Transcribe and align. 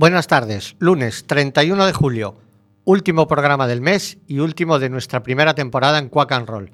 Buenas 0.00 0.28
tardes, 0.28 0.76
lunes 0.78 1.26
31 1.26 1.84
de 1.84 1.92
julio, 1.92 2.38
último 2.84 3.28
programa 3.28 3.66
del 3.66 3.82
mes 3.82 4.16
y 4.26 4.38
último 4.38 4.78
de 4.78 4.88
nuestra 4.88 5.22
primera 5.22 5.54
temporada 5.54 5.98
en 5.98 6.08
Quack 6.08 6.32
and 6.32 6.48
Roll, 6.48 6.72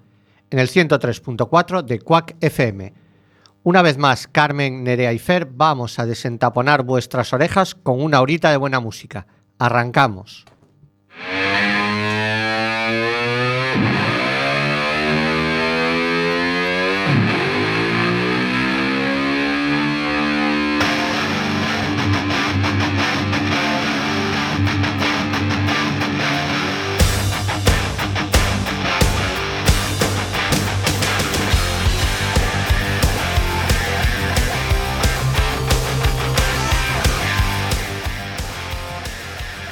en 0.49 0.61
el 0.61 0.69
103.4 0.69 1.83
de 1.83 1.99
Quack 1.99 2.37
FM. 2.41 2.95
Una 3.65 3.83
vez 3.83 3.99
más, 3.99 4.29
Carmen, 4.29 4.85
Nerea 4.85 5.12
y 5.12 5.19
Fer, 5.19 5.49
vamos 5.51 5.99
a 5.99 6.07
desentaponar 6.07 6.84
vuestras 6.84 7.32
orejas 7.32 7.75
con 7.75 8.00
una 8.00 8.20
horita 8.20 8.52
de 8.52 8.59
buena 8.59 8.79
música. 8.79 9.27
Arrancamos. 9.58 10.45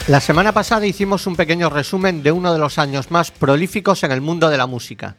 La 0.07 0.21
semana 0.21 0.53
pasada 0.53 0.87
hicimos 0.87 1.27
un 1.27 1.35
pequeño 1.35 1.71
resumen 1.71 2.23
de 2.23 2.31
uno 2.31 2.53
de 2.53 2.59
los 2.59 2.77
años 2.77 3.11
más 3.11 3.31
prolíficos 3.31 4.03
en 4.03 4.13
el 4.13 4.21
mundo 4.21 4.51
de 4.51 4.59
la 4.59 4.67
música 4.67 5.17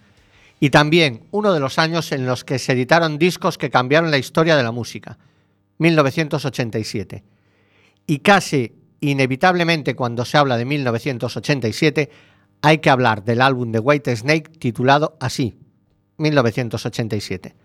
y 0.59 0.69
también 0.69 1.23
uno 1.31 1.51
de 1.53 1.59
los 1.59 1.79
años 1.79 2.11
en 2.11 2.27
los 2.27 2.43
que 2.43 2.59
se 2.59 2.73
editaron 2.73 3.17
discos 3.17 3.57
que 3.57 3.71
cambiaron 3.71 4.11
la 4.11 4.19
historia 4.19 4.55
de 4.55 4.61
la 4.61 4.71
música, 4.71 5.17
1987. 5.79 7.23
Y 8.05 8.19
casi 8.19 8.75
inevitablemente 8.99 9.95
cuando 9.95 10.23
se 10.23 10.37
habla 10.37 10.55
de 10.55 10.65
1987 10.65 12.11
hay 12.61 12.77
que 12.77 12.91
hablar 12.91 13.23
del 13.23 13.41
álbum 13.41 13.71
de 13.71 13.79
White 13.79 14.15
Snake 14.15 14.51
titulado 14.59 15.17
así, 15.19 15.57
1987. 16.17 17.55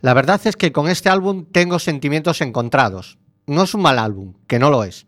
La 0.00 0.14
verdad 0.14 0.40
es 0.44 0.56
que 0.56 0.72
con 0.72 0.88
este 0.88 1.10
álbum 1.10 1.44
tengo 1.44 1.78
sentimientos 1.78 2.40
encontrados. 2.40 3.18
No 3.46 3.62
es 3.62 3.72
un 3.72 3.82
mal 3.82 4.00
álbum, 4.00 4.34
que 4.48 4.58
no 4.58 4.70
lo 4.70 4.82
es 4.82 5.06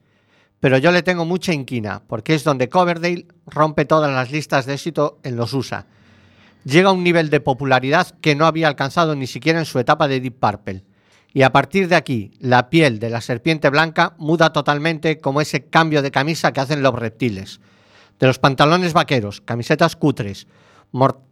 pero 0.62 0.78
yo 0.78 0.92
le 0.92 1.02
tengo 1.02 1.24
mucha 1.24 1.52
inquina, 1.52 2.02
porque 2.06 2.36
es 2.36 2.44
donde 2.44 2.68
Coverdale 2.68 3.26
rompe 3.46 3.84
todas 3.84 4.12
las 4.12 4.30
listas 4.30 4.64
de 4.64 4.74
éxito 4.74 5.18
en 5.24 5.34
los 5.34 5.52
USA. 5.54 5.86
Llega 6.62 6.90
a 6.90 6.92
un 6.92 7.02
nivel 7.02 7.30
de 7.30 7.40
popularidad 7.40 8.06
que 8.20 8.36
no 8.36 8.46
había 8.46 8.68
alcanzado 8.68 9.16
ni 9.16 9.26
siquiera 9.26 9.58
en 9.58 9.64
su 9.64 9.80
etapa 9.80 10.06
de 10.06 10.20
Deep 10.20 10.38
Purple. 10.38 10.84
Y 11.34 11.42
a 11.42 11.50
partir 11.50 11.88
de 11.88 11.96
aquí, 11.96 12.30
la 12.38 12.70
piel 12.70 13.00
de 13.00 13.10
la 13.10 13.20
serpiente 13.20 13.70
blanca 13.70 14.14
muda 14.18 14.52
totalmente 14.52 15.18
como 15.18 15.40
ese 15.40 15.64
cambio 15.64 16.00
de 16.00 16.12
camisa 16.12 16.52
que 16.52 16.60
hacen 16.60 16.80
los 16.80 16.94
reptiles. 16.94 17.60
De 18.20 18.28
los 18.28 18.38
pantalones 18.38 18.92
vaqueros, 18.92 19.40
camisetas 19.40 19.96
cutres, 19.96 20.46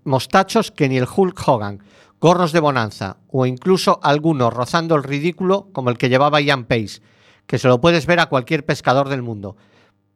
mostachos 0.02 0.72
que 0.72 0.88
ni 0.88 0.98
el 0.98 1.06
Hulk 1.06 1.40
Hogan, 1.46 1.84
gorros 2.20 2.50
de 2.50 2.58
bonanza 2.58 3.18
o 3.28 3.46
incluso 3.46 4.00
algunos 4.02 4.52
rozando 4.52 4.96
el 4.96 5.04
ridículo 5.04 5.68
como 5.72 5.90
el 5.90 5.98
que 5.98 6.08
llevaba 6.08 6.40
Ian 6.40 6.64
Pace, 6.64 7.00
que 7.50 7.58
se 7.58 7.66
lo 7.66 7.80
puedes 7.80 8.06
ver 8.06 8.20
a 8.20 8.26
cualquier 8.26 8.64
pescador 8.64 9.08
del 9.08 9.22
mundo. 9.22 9.56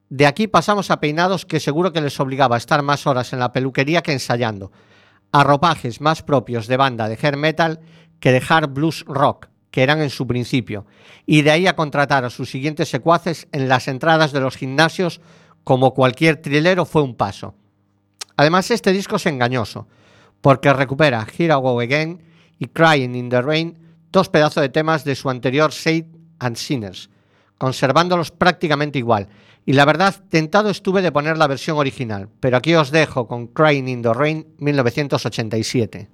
De 0.08 0.24
aquí 0.24 0.46
pasamos 0.46 0.92
a 0.92 1.00
peinados 1.00 1.44
que 1.44 1.58
seguro 1.58 1.92
que 1.92 2.00
les 2.00 2.20
obligaba 2.20 2.54
a 2.54 2.58
estar 2.58 2.80
más 2.82 3.08
horas 3.08 3.32
en 3.32 3.40
la 3.40 3.50
peluquería 3.50 4.04
que 4.04 4.12
ensayando, 4.12 4.70
a 5.32 5.42
ropajes 5.42 6.00
más 6.00 6.22
propios 6.22 6.68
de 6.68 6.76
banda 6.76 7.08
de 7.08 7.18
hair 7.20 7.36
metal 7.36 7.80
que 8.20 8.30
de 8.30 8.40
hard 8.48 8.68
blues 8.68 9.04
rock, 9.08 9.48
que 9.72 9.82
eran 9.82 10.00
en 10.00 10.10
su 10.10 10.28
principio, 10.28 10.86
y 11.26 11.42
de 11.42 11.50
ahí 11.50 11.66
a 11.66 11.74
contratar 11.74 12.24
a 12.24 12.30
sus 12.30 12.52
siguientes 12.52 12.88
secuaces 12.88 13.48
en 13.50 13.68
las 13.68 13.88
entradas 13.88 14.30
de 14.30 14.38
los 14.38 14.56
gimnasios 14.56 15.20
como 15.64 15.92
cualquier 15.92 16.40
trilero 16.40 16.84
fue 16.84 17.02
un 17.02 17.16
paso. 17.16 17.56
Además, 18.36 18.70
este 18.70 18.92
disco 18.92 19.16
es 19.16 19.26
engañoso, 19.26 19.88
porque 20.40 20.72
recupera 20.72 21.26
Here 21.36 21.52
I 21.52 21.56
Go 21.56 21.80
Again 21.80 22.22
y 22.60 22.66
Crying 22.66 23.16
in 23.16 23.28
the 23.28 23.42
Rain, 23.42 23.96
dos 24.12 24.28
pedazos 24.28 24.62
de 24.62 24.68
temas 24.68 25.02
de 25.02 25.16
su 25.16 25.28
anterior 25.28 25.72
Saint 25.72 26.14
and 26.38 26.54
Sinners, 26.54 27.10
conservándolos 27.64 28.30
prácticamente 28.30 28.98
igual. 28.98 29.26
Y 29.64 29.72
la 29.72 29.86
verdad, 29.86 30.14
tentado 30.28 30.68
estuve 30.68 31.00
de 31.00 31.10
poner 31.10 31.38
la 31.38 31.46
versión 31.46 31.78
original, 31.78 32.28
pero 32.38 32.58
aquí 32.58 32.74
os 32.74 32.90
dejo 32.90 33.26
con 33.26 33.46
Crying 33.46 33.88
in 33.88 34.02
the 34.02 34.12
Rain 34.12 34.46
1987. 34.58 36.10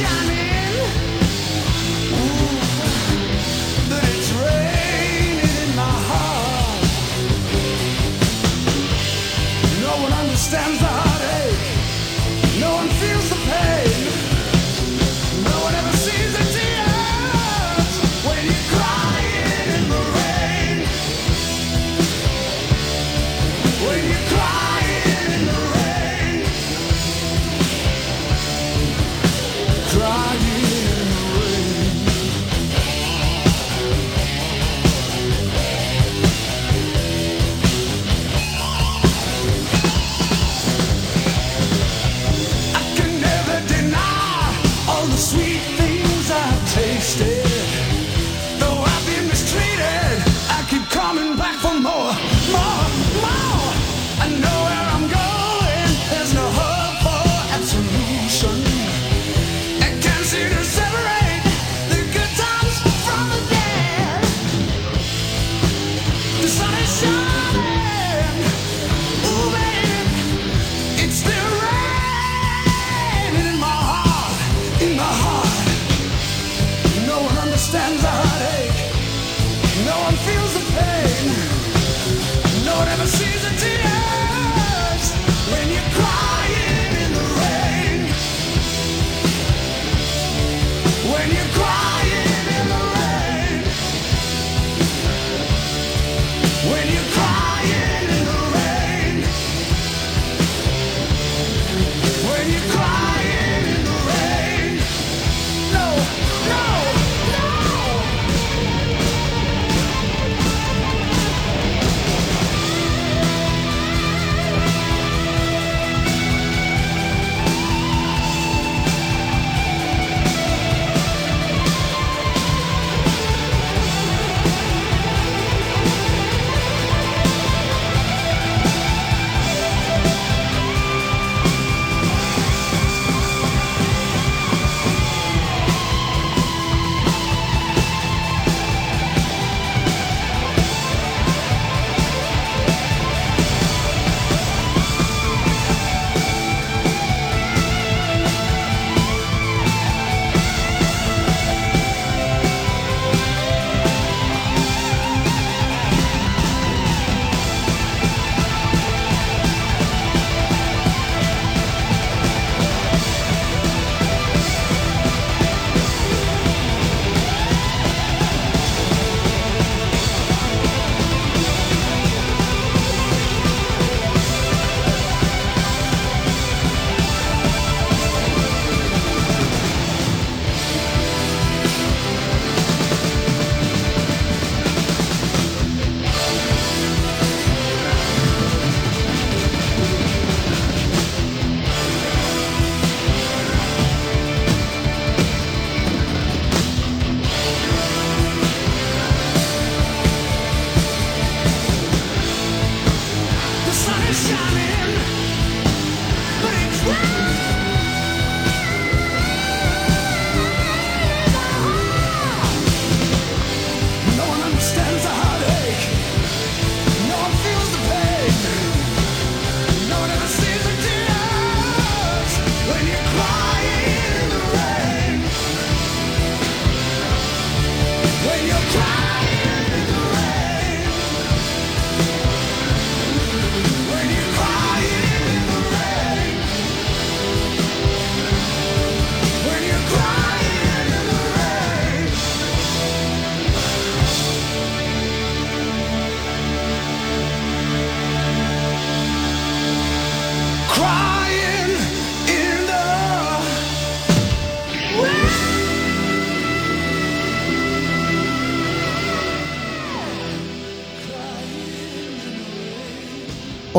Yeah. 0.00 0.29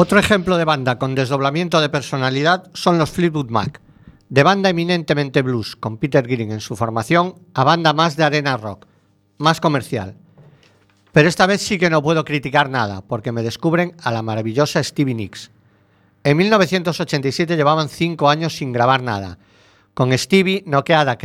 Otro 0.02 0.18
ejemplo 0.18 0.58
de 0.58 0.66
banda 0.66 0.98
con 0.98 1.14
desdoblamiento 1.14 1.80
de 1.80 1.88
personalidad 1.88 2.72
son 2.74 2.98
los 2.98 3.12
Fleetwood 3.12 3.52
Mac, 3.52 3.82
de 4.30 4.42
banda 4.42 4.72
eminentemente 4.72 5.44
blues, 5.44 5.76
con 5.76 5.98
Peter 5.98 6.28
Green 6.28 6.52
en 6.52 6.60
su 6.60 6.76
formación, 6.76 7.36
a 7.54 7.64
banda 7.64 7.94
más 7.94 8.16
de 8.16 8.24
arena 8.24 8.58
rock, 8.58 8.88
más 9.38 9.62
comercial. 9.62 10.16
Pero 11.12 11.30
esta 11.30 11.46
vez 11.46 11.62
sí 11.62 11.78
que 11.78 11.92
no 11.92 12.02
puedo 12.02 12.26
criticar 12.26 12.68
nada, 12.68 13.04
porque 13.04 13.32
me 13.32 13.44
descubren 13.44 13.96
a 14.02 14.10
la 14.10 14.24
maravillosa 14.24 14.84
Stevie 14.84 15.14
Nicks. 15.14 15.52
En 16.24 16.36
1987 16.36 17.56
llevaban 17.56 17.88
cinco 17.88 18.28
años 18.28 18.56
sin 18.56 18.72
grabar 18.72 19.04
nada, 19.04 19.38
con 19.94 20.18
Stevie 20.18 20.64
noqueada 20.66 21.20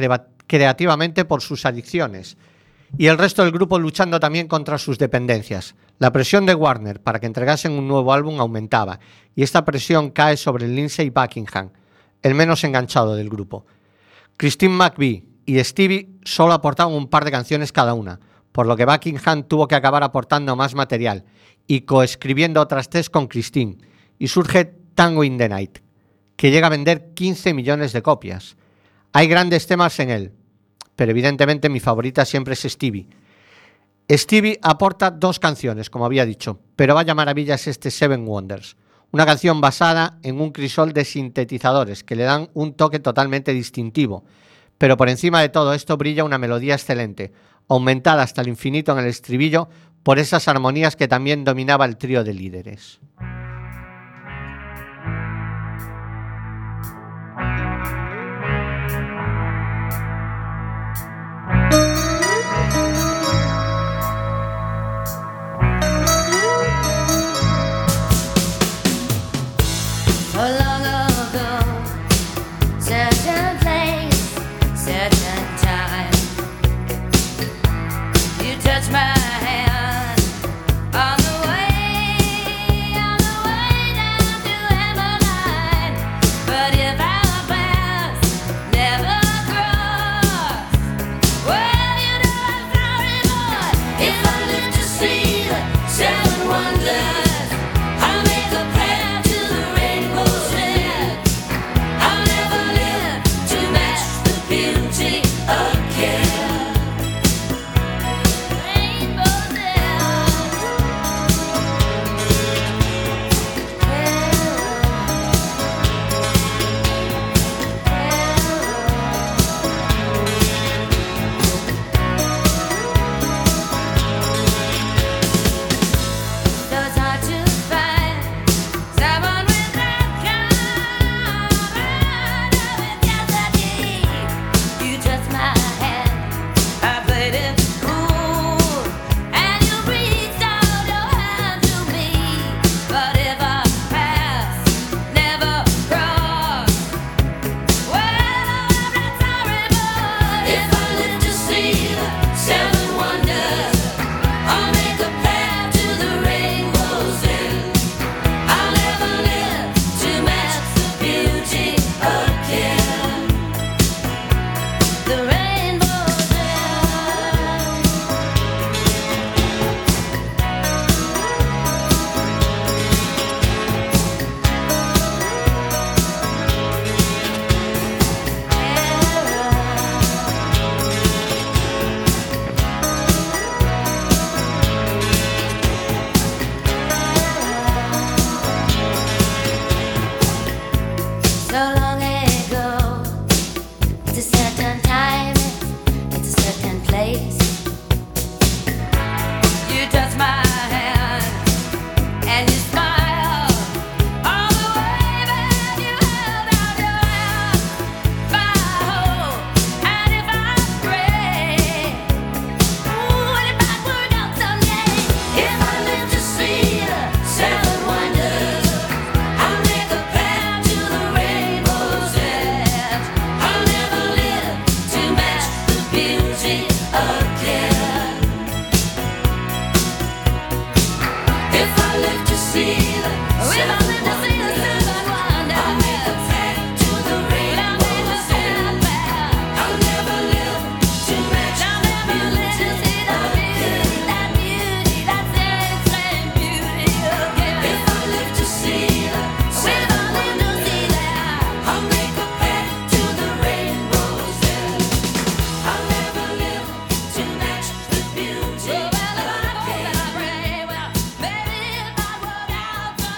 creativamente 0.46 1.24
por 1.24 1.40
sus 1.40 1.64
adicciones, 1.64 2.36
y 2.98 3.06
el 3.06 3.18
resto 3.18 3.42
del 3.42 3.52
grupo 3.52 3.78
luchando 3.78 4.20
también 4.20 4.48
contra 4.48 4.78
sus 4.78 4.98
dependencias. 4.98 5.74
La 5.98 6.12
presión 6.12 6.46
de 6.46 6.54
Warner 6.54 7.02
para 7.02 7.20
que 7.20 7.26
entregasen 7.26 7.72
un 7.72 7.88
nuevo 7.88 8.12
álbum 8.12 8.40
aumentaba, 8.40 9.00
y 9.34 9.42
esta 9.42 9.64
presión 9.64 10.10
cae 10.10 10.36
sobre 10.36 10.68
Lindsay 10.68 11.10
Buckingham, 11.10 11.70
el 12.22 12.34
menos 12.34 12.64
enganchado 12.64 13.14
del 13.14 13.28
grupo. 13.28 13.66
Christine 14.36 14.74
McVie 14.74 15.24
y 15.46 15.62
Stevie 15.62 16.10
solo 16.24 16.52
aportaban 16.52 16.94
un 16.94 17.08
par 17.08 17.24
de 17.24 17.30
canciones 17.30 17.72
cada 17.72 17.94
una, 17.94 18.20
por 18.52 18.66
lo 18.66 18.76
que 18.76 18.84
Buckingham 18.84 19.44
tuvo 19.44 19.68
que 19.68 19.74
acabar 19.74 20.02
aportando 20.02 20.56
más 20.56 20.74
material 20.74 21.24
y 21.66 21.82
coescribiendo 21.82 22.60
otras 22.60 22.88
tres 22.88 23.10
con 23.10 23.26
Christine, 23.26 23.78
y 24.18 24.28
surge 24.28 24.64
Tango 24.94 25.24
in 25.24 25.38
the 25.38 25.48
Night, 25.48 25.78
que 26.36 26.50
llega 26.50 26.68
a 26.68 26.70
vender 26.70 27.12
15 27.14 27.54
millones 27.54 27.92
de 27.92 28.02
copias. 28.02 28.56
Hay 29.12 29.28
grandes 29.28 29.66
temas 29.66 29.98
en 30.00 30.10
él, 30.10 30.32
pero 30.96 31.10
evidentemente 31.10 31.68
mi 31.68 31.78
favorita 31.78 32.24
siempre 32.24 32.54
es 32.54 32.62
Stevie. 32.62 33.06
Stevie 34.10 34.58
aporta 34.62 35.10
dos 35.10 35.38
canciones, 35.38 35.90
como 35.90 36.06
había 36.06 36.24
dicho, 36.24 36.60
pero 36.74 36.94
vaya 36.94 37.14
maravilla 37.14 37.56
es 37.56 37.66
este 37.66 37.90
Seven 37.90 38.26
Wonders, 38.26 38.76
una 39.12 39.26
canción 39.26 39.60
basada 39.60 40.18
en 40.22 40.40
un 40.40 40.52
crisol 40.52 40.92
de 40.92 41.04
sintetizadores 41.04 42.04
que 42.04 42.16
le 42.16 42.24
dan 42.24 42.48
un 42.54 42.74
toque 42.74 42.98
totalmente 42.98 43.52
distintivo. 43.52 44.24
Pero 44.78 44.96
por 44.96 45.08
encima 45.08 45.40
de 45.40 45.48
todo 45.48 45.74
esto 45.74 45.96
brilla 45.96 46.24
una 46.24 46.38
melodía 46.38 46.74
excelente, 46.74 47.32
aumentada 47.68 48.22
hasta 48.22 48.42
el 48.42 48.48
infinito 48.48 48.92
en 48.92 48.98
el 48.98 49.06
estribillo 49.06 49.68
por 50.02 50.18
esas 50.18 50.46
armonías 50.48 50.96
que 50.96 51.08
también 51.08 51.44
dominaba 51.44 51.84
el 51.84 51.96
trío 51.96 52.22
de 52.22 52.34
líderes. 52.34 53.00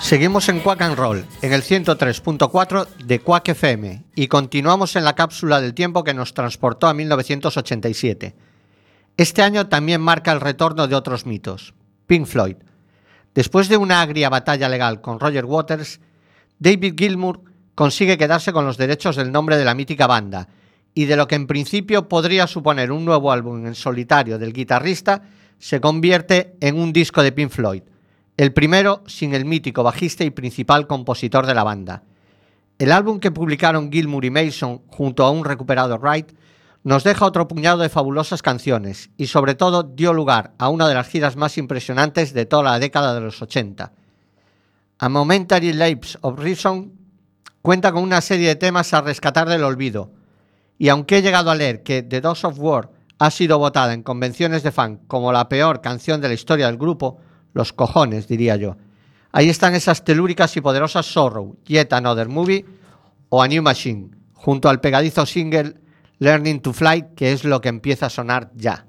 Seguimos 0.09 0.49
en 0.49 0.61
Quack 0.61 0.81
and 0.81 0.97
Roll, 0.97 1.27
en 1.43 1.53
el 1.53 1.63
103.4 1.63 2.89
de 3.05 3.21
Quack 3.21 3.51
FM, 3.51 4.05
y 4.15 4.27
continuamos 4.27 4.97
en 4.97 5.05
la 5.05 5.15
cápsula 5.15 5.61
del 5.61 5.75
tiempo 5.75 6.03
que 6.03 6.15
nos 6.15 6.33
transportó 6.33 6.87
a 6.87 6.95
1987. 6.95 8.35
Este 9.19 9.43
año 9.43 9.69
también 9.69 10.01
marca 10.01 10.33
el 10.33 10.41
retorno 10.41 10.89
de 10.89 10.95
otros 10.95 11.27
mitos. 11.27 11.75
Pink 12.07 12.25
Floyd. 12.25 12.57
Después 13.35 13.69
de 13.69 13.77
una 13.77 14.01
agria 14.01 14.31
batalla 14.31 14.71
legal 14.71 15.03
con 15.03 15.21
Roger 15.21 15.45
Waters, 15.45 16.01
David 16.59 16.95
Gilmour 16.97 17.43
consigue 17.75 18.17
quedarse 18.17 18.51
con 18.55 18.65
los 18.65 18.79
derechos 18.79 19.15
del 19.15 19.31
nombre 19.31 19.59
de 19.59 19.67
la 19.67 19.75
mítica 19.75 20.07
banda, 20.07 20.49
y 20.95 21.05
de 21.05 21.17
lo 21.17 21.29
que 21.29 21.35
en 21.35 21.47
principio 21.47 22.09
podría 22.09 22.47
suponer 22.47 22.93
un 22.93 23.05
nuevo 23.05 23.31
álbum 23.31 23.67
en 23.67 23.75
solitario 23.75 24.39
del 24.39 24.55
guitarrista, 24.55 25.21
se 25.59 25.83
convierte 25.83 26.57
en 26.63 26.79
un 26.81 26.95
disco 26.95 27.23
de 27.23 27.33
Pink 27.33 27.51
Floyd 27.51 27.83
el 28.39 28.53
primero 28.53 29.03
sin 29.07 29.35
el 29.35 29.45
mítico 29.45 29.83
bajista 29.83 30.23
y 30.23 30.31
principal 30.31 30.87
compositor 30.87 31.45
de 31.45 31.57
la 31.57 31.65
banda. 31.65 32.05
El 32.79 32.93
álbum 32.93 33.19
que 33.19 33.33
publicaron 33.33 33.91
Gilmour 33.91 34.25
y 34.25 34.31
Mason 34.31 34.81
junto 34.87 35.25
a 35.25 35.33
un 35.33 35.45
recuperado 35.45 35.99
Wright 35.99 36.31
nos 36.85 37.03
deja 37.03 37.27
otro 37.27 37.49
puñado 37.49 37.83
de 37.83 37.89
fabulosas 37.89 38.41
canciones 38.41 39.11
y 39.17 39.27
sobre 39.27 39.57
todo 39.57 39.83
dio 39.83 40.13
lugar 40.13 40.55
a 40.59 40.69
una 40.69 40.87
de 40.87 40.95
las 40.95 41.09
giras 41.09 41.35
más 41.35 41.59
impresionantes 41.59 42.33
de 42.33 42.47
toda 42.47 42.63
la 42.63 42.79
década 42.79 43.13
de 43.13 43.23
los 43.23 43.43
80. 43.43 43.93
A 45.01 45.09
Momentary 45.09 45.73
Lapse 45.73 46.17
of 46.21 46.39
Reason 46.39 46.93
cuenta 47.61 47.91
con 47.91 48.05
una 48.05 48.21
serie 48.21 48.47
de 48.47 48.57
temas 48.57 48.95
a 48.95 49.01
rescatar 49.01 49.49
del 49.49 49.65
olvido, 49.65 50.13
y 50.79 50.91
aunque 50.91 51.19
he 51.19 51.23
llegado 51.23 51.51
a 51.51 51.57
leer 51.57 51.83
que 51.83 52.05
The 52.05 52.21
Dogs 52.21 52.45
of 52.45 52.61
War 52.61 52.93
ha 53.19 53.33
sido 53.33 53.59
votada 53.59 53.95
en 53.95 54.05
convenciones 54.05 54.63
de 54.63 54.71
fan 54.71 54.99
como 55.09 55.33
la 55.33 55.49
peor 55.49 55.81
canción 55.81 56.21
de 56.21 56.29
la 56.29 56.35
historia 56.35 56.67
del 56.67 56.79
grupo, 56.79 57.19
los 57.53 57.73
cojones, 57.73 58.29
diría 58.29 58.57
yo. 58.57 58.77
Ahí 59.33 59.49
están 59.49 59.75
esas 59.75 60.05
telúricas 60.05 60.57
y 60.57 60.61
poderosas 60.61 61.07
Sorrow, 61.07 61.57
Yet 61.65 61.93
Another 61.93 62.29
Movie 62.29 62.65
o 63.29 63.43
A 63.43 63.49
New 63.49 63.63
Machine, 63.63 64.11
junto 64.33 64.69
al 64.69 64.81
pegadizo 64.81 65.27
single 65.27 65.75
Learning 66.19 66.61
to 66.61 66.73
Fly, 66.73 67.07
que 67.15 67.33
es 67.33 67.45
lo 67.45 67.61
que 67.61 67.69
empieza 67.69 68.07
a 68.07 68.11
sonar 68.11 68.51
ya. 68.57 68.88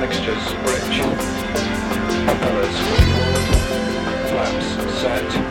Across 0.00 0.20
the 0.20 0.58
clouds 4.28 4.68
I 5.04 5.28
see 5.28 5.47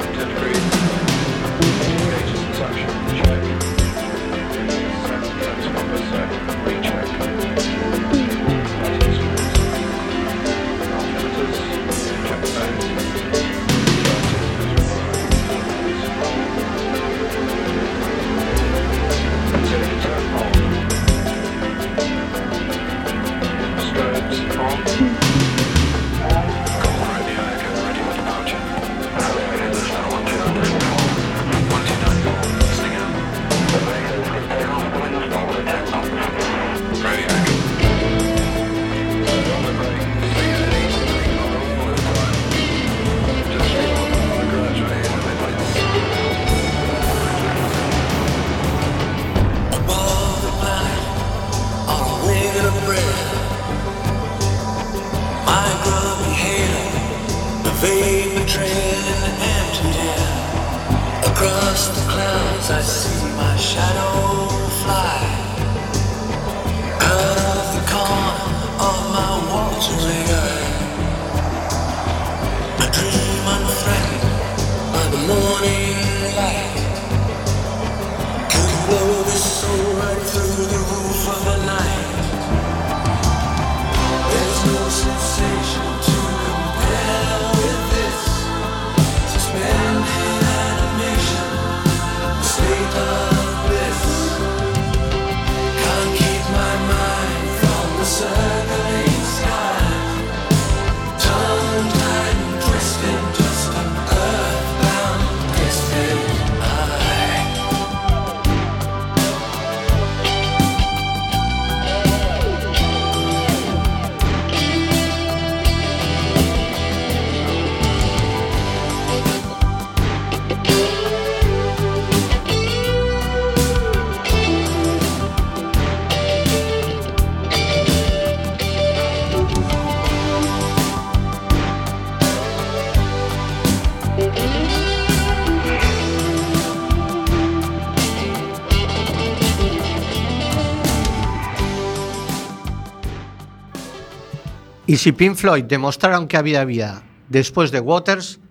si 145.08 145.14
Pink 145.14 145.38
Floyd 145.38 145.64
demostraron 145.64 146.28
que 146.28 146.36
había 146.36 146.66
vida 146.66 147.02
después 147.30 147.72
de 147.72 147.80
Waters, 147.80 148.42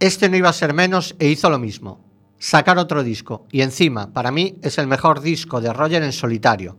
este 0.00 0.28
no 0.28 0.36
iba 0.36 0.48
a 0.48 0.52
ser 0.52 0.74
menos 0.74 1.14
e 1.20 1.28
hizo 1.28 1.50
lo 1.50 1.60
mismo. 1.60 2.00
Sacar 2.36 2.78
otro 2.78 3.04
disco. 3.04 3.46
Y 3.52 3.60
encima, 3.60 4.12
para 4.12 4.32
mí, 4.32 4.58
es 4.62 4.78
el 4.78 4.88
mejor 4.88 5.20
disco 5.20 5.60
de 5.60 5.72
Roger 5.72 6.02
en 6.02 6.10
solitario. 6.10 6.76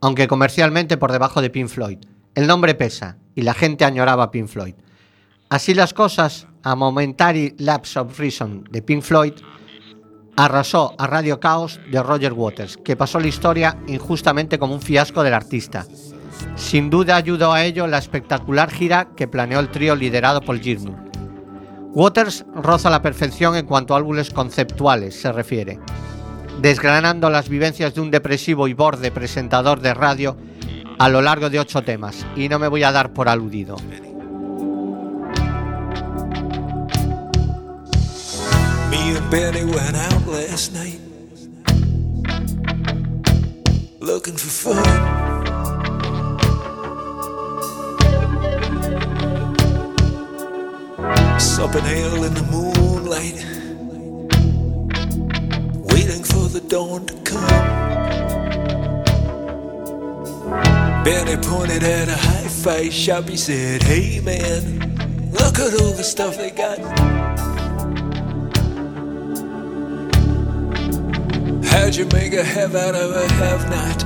Aunque 0.00 0.26
comercialmente 0.26 0.96
por 0.96 1.12
debajo 1.12 1.42
de 1.42 1.50
Pink 1.50 1.68
Floyd. 1.68 1.98
El 2.34 2.46
nombre 2.46 2.74
pesa 2.74 3.18
y 3.34 3.42
la 3.42 3.52
gente 3.52 3.84
añoraba 3.84 4.22
a 4.22 4.30
Pink 4.30 4.48
Floyd. 4.48 4.76
Así 5.50 5.74
las 5.74 5.92
cosas, 5.92 6.46
a 6.62 6.74
Momentary 6.74 7.54
Lapse 7.58 7.98
of 7.98 8.18
Reason 8.18 8.64
de 8.70 8.80
Pink 8.80 9.02
Floyd 9.02 9.34
arrasó 10.34 10.94
a 10.96 11.06
Radio 11.06 11.38
Chaos 11.40 11.78
de 11.92 12.02
Roger 12.02 12.32
Waters, 12.32 12.78
que 12.78 12.96
pasó 12.96 13.20
la 13.20 13.28
historia 13.28 13.76
injustamente 13.86 14.58
como 14.58 14.72
un 14.72 14.80
fiasco 14.80 15.22
del 15.22 15.34
artista. 15.34 15.86
Sin 16.56 16.90
duda 16.90 17.16
ayudó 17.16 17.52
a 17.52 17.64
ello 17.64 17.86
la 17.86 17.98
espectacular 17.98 18.70
gira 18.70 19.08
que 19.16 19.28
planeó 19.28 19.60
el 19.60 19.68
trío 19.68 19.96
liderado 19.96 20.40
por 20.40 20.60
Gilmour. 20.60 20.96
Waters 21.92 22.44
roza 22.54 22.90
la 22.90 23.02
perfección 23.02 23.56
en 23.56 23.66
cuanto 23.66 23.94
a 23.94 23.98
álbumes 23.98 24.30
conceptuales 24.30 25.20
se 25.20 25.30
refiere, 25.30 25.78
desgranando 26.60 27.30
las 27.30 27.48
vivencias 27.48 27.94
de 27.94 28.00
un 28.00 28.10
depresivo 28.10 28.66
y 28.66 28.74
borde 28.74 29.12
presentador 29.12 29.80
de 29.80 29.94
radio 29.94 30.36
a 30.98 31.08
lo 31.08 31.22
largo 31.22 31.50
de 31.50 31.60
ocho 31.60 31.82
temas, 31.82 32.26
y 32.36 32.48
no 32.48 32.58
me 32.58 32.68
voy 32.68 32.82
a 32.82 32.92
dar 32.92 33.12
por 33.12 33.28
aludido. 33.28 33.76
Supping 51.54 51.86
ale 51.86 52.24
in 52.24 52.34
the 52.34 52.42
moonlight, 52.50 53.38
waiting 55.92 56.24
for 56.24 56.48
the 56.48 56.60
dawn 56.68 57.06
to 57.06 57.14
come. 57.22 57.64
Benny 61.04 61.36
pointed 61.36 61.84
at 61.84 62.08
a 62.08 62.16
hi-fi 62.16 62.90
shop. 62.90 63.28
He 63.28 63.36
said, 63.36 63.84
"Hey 63.84 64.18
man, 64.18 65.30
look 65.30 65.60
at 65.60 65.80
all 65.80 65.92
the 65.92 66.02
stuff 66.02 66.36
they 66.36 66.50
got." 66.50 66.80
How'd 71.70 71.94
you 71.94 72.06
make 72.06 72.34
a 72.34 72.42
have 72.42 72.74
out 72.74 72.96
of 72.96 73.12
a 73.12 73.28
have 73.34 73.70
not? 73.70 74.03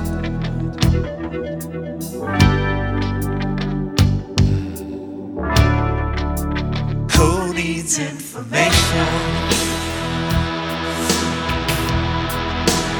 Information 7.97 9.07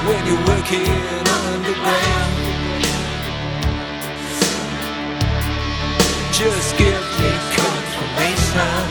when 0.08 0.26
you're 0.26 0.46
working 0.48 0.90
underground? 1.46 2.34
Just 6.34 6.78
give 6.78 7.04
me 7.20 7.32
confirmation. 7.54 8.82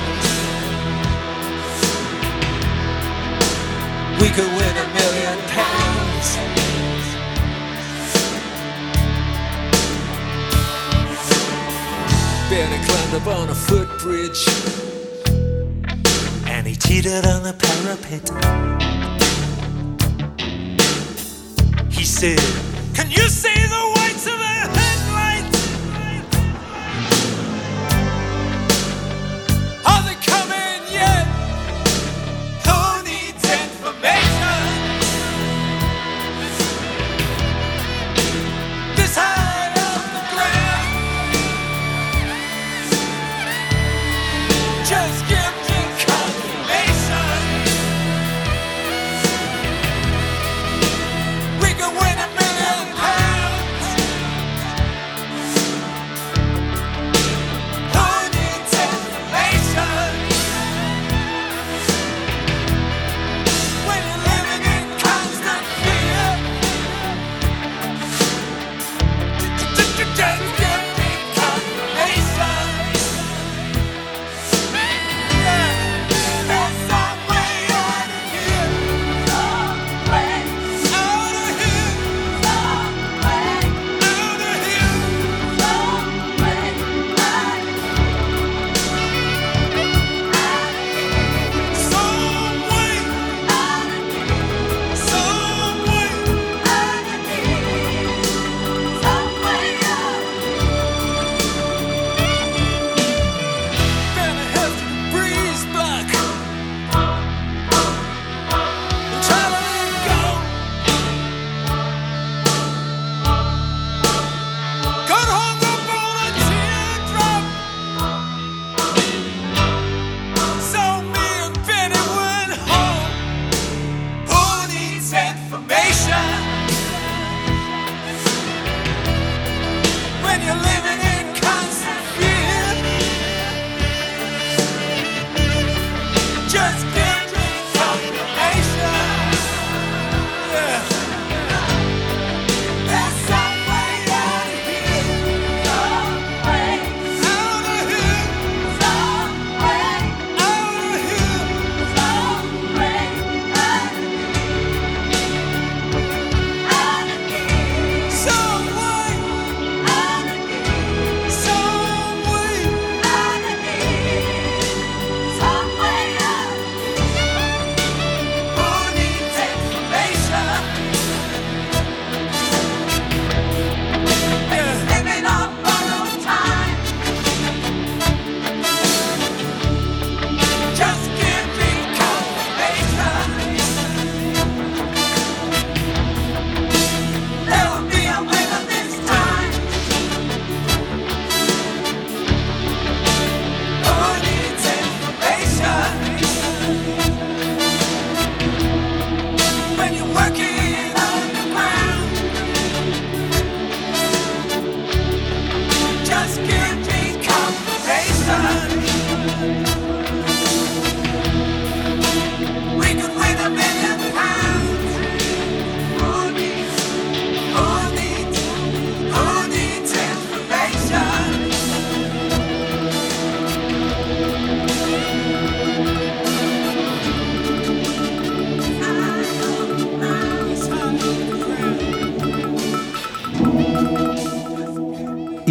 We 4.21 4.29
could 4.29 4.53
win 4.59 4.75
a 4.77 4.89
million 4.95 5.39
pounds. 5.49 6.29
Benny 12.49 12.85
climbed 12.87 13.15
up 13.15 13.27
on 13.27 13.49
a 13.49 13.55
footbridge 13.55 14.88
cheated 16.89 17.27
on 17.27 17.43
the 17.43 17.53
parapet. 17.53 18.25
He 21.91 22.03
said, 22.03 22.39
Can 22.95 23.11
you 23.11 23.29
see 23.29 23.53
the 23.53 23.93
whites 23.95 24.27
of 24.27 24.39
the 24.39 24.47
headlights? 24.47 24.88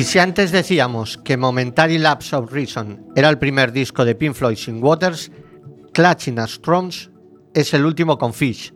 Si 0.08 0.20
antes 0.20 0.54
decíamos 0.54 1.18
que 1.18 1.36
Momentary 1.36 1.98
Lapse 1.98 2.34
of 2.34 2.50
Reason 2.50 3.12
era 3.14 3.28
el 3.28 3.38
primer 3.38 3.74
disco 3.74 4.06
de 4.06 4.16
Pink 4.16 4.36
Floyd 4.36 4.56
sin 4.56 4.82
Waters, 4.82 5.30
Clutching 5.92 6.40
at 6.40 6.48
Straws 6.48 7.12
es 7.54 7.74
el 7.74 7.86
último 7.86 8.18
con 8.18 8.34
Fish. 8.34 8.74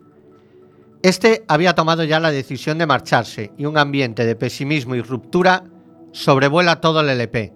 Este 1.02 1.46
había 1.48 1.74
tomado 1.74 2.04
ya 2.04 2.20
la 2.20 2.32
decisión 2.32 2.80
de 2.80 2.86
marcharse 2.86 3.54
y 3.58 3.64
un 3.64 3.78
ambiente 3.78 4.26
de 4.26 4.36
pesimismo 4.36 4.94
y 4.96 5.02
ruptura 5.02 5.64
sobrevuela 6.12 6.82
todo 6.82 7.00
el 7.00 7.08
LP. 7.08 7.54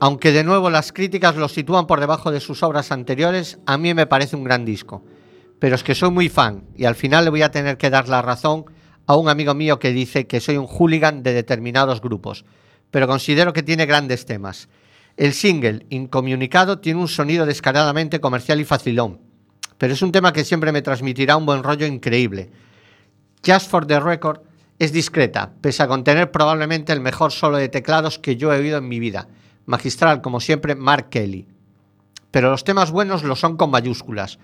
Aunque 0.00 0.32
de 0.32 0.42
nuevo 0.42 0.68
las 0.68 0.92
críticas 0.92 1.36
lo 1.36 1.48
sitúan 1.48 1.86
por 1.86 2.00
debajo 2.00 2.32
de 2.32 2.40
sus 2.40 2.64
obras 2.64 2.90
anteriores, 2.90 3.60
a 3.64 3.78
mí 3.78 3.94
me 3.94 4.08
parece 4.08 4.34
un 4.34 4.42
gran 4.42 4.64
disco. 4.64 5.04
Pero 5.60 5.76
es 5.76 5.84
que 5.84 5.94
soy 5.94 6.10
muy 6.10 6.28
fan 6.28 6.64
y 6.74 6.84
al 6.84 6.96
final 6.96 7.22
le 7.22 7.30
voy 7.30 7.42
a 7.42 7.52
tener 7.52 7.78
que 7.78 7.90
dar 7.90 8.08
la 8.08 8.22
razón 8.22 8.64
a 9.06 9.16
un 9.16 9.28
amigo 9.28 9.54
mío 9.54 9.78
que 9.78 9.92
dice 9.92 10.26
que 10.26 10.40
soy 10.40 10.56
un 10.56 10.66
hooligan 10.66 11.22
de 11.22 11.32
determinados 11.32 12.00
grupos, 12.00 12.44
pero 12.90 13.06
considero 13.06 13.52
que 13.52 13.62
tiene 13.62 13.86
grandes 13.86 14.26
temas. 14.26 14.68
El 15.16 15.32
single, 15.32 15.86
Incomunicado, 15.90 16.78
tiene 16.78 17.00
un 17.00 17.08
sonido 17.08 17.44
descaradamente 17.44 18.20
comercial 18.20 18.60
y 18.60 18.64
facilón, 18.64 19.20
pero 19.76 19.92
es 19.92 20.02
un 20.02 20.12
tema 20.12 20.32
que 20.32 20.44
siempre 20.44 20.72
me 20.72 20.82
transmitirá 20.82 21.36
un 21.36 21.46
buen 21.46 21.62
rollo 21.62 21.86
increíble. 21.86 22.50
Just 23.44 23.70
for 23.70 23.86
the 23.86 24.00
Record 24.00 24.42
es 24.78 24.92
discreta, 24.92 25.52
pese 25.60 25.82
a 25.82 25.88
contener 25.88 26.30
probablemente 26.30 26.92
el 26.92 27.00
mejor 27.00 27.32
solo 27.32 27.56
de 27.56 27.68
teclados 27.68 28.18
que 28.18 28.36
yo 28.36 28.52
he 28.52 28.58
oído 28.58 28.78
en 28.78 28.88
mi 28.88 29.00
vida. 29.00 29.28
Magistral, 29.66 30.22
como 30.22 30.40
siempre, 30.40 30.74
Mark 30.74 31.08
Kelly. 31.10 31.46
Pero 32.30 32.50
los 32.50 32.64
temas 32.64 32.90
buenos 32.90 33.24
lo 33.24 33.36
son 33.36 33.56
con 33.56 33.70
mayúsculas. 33.70 34.38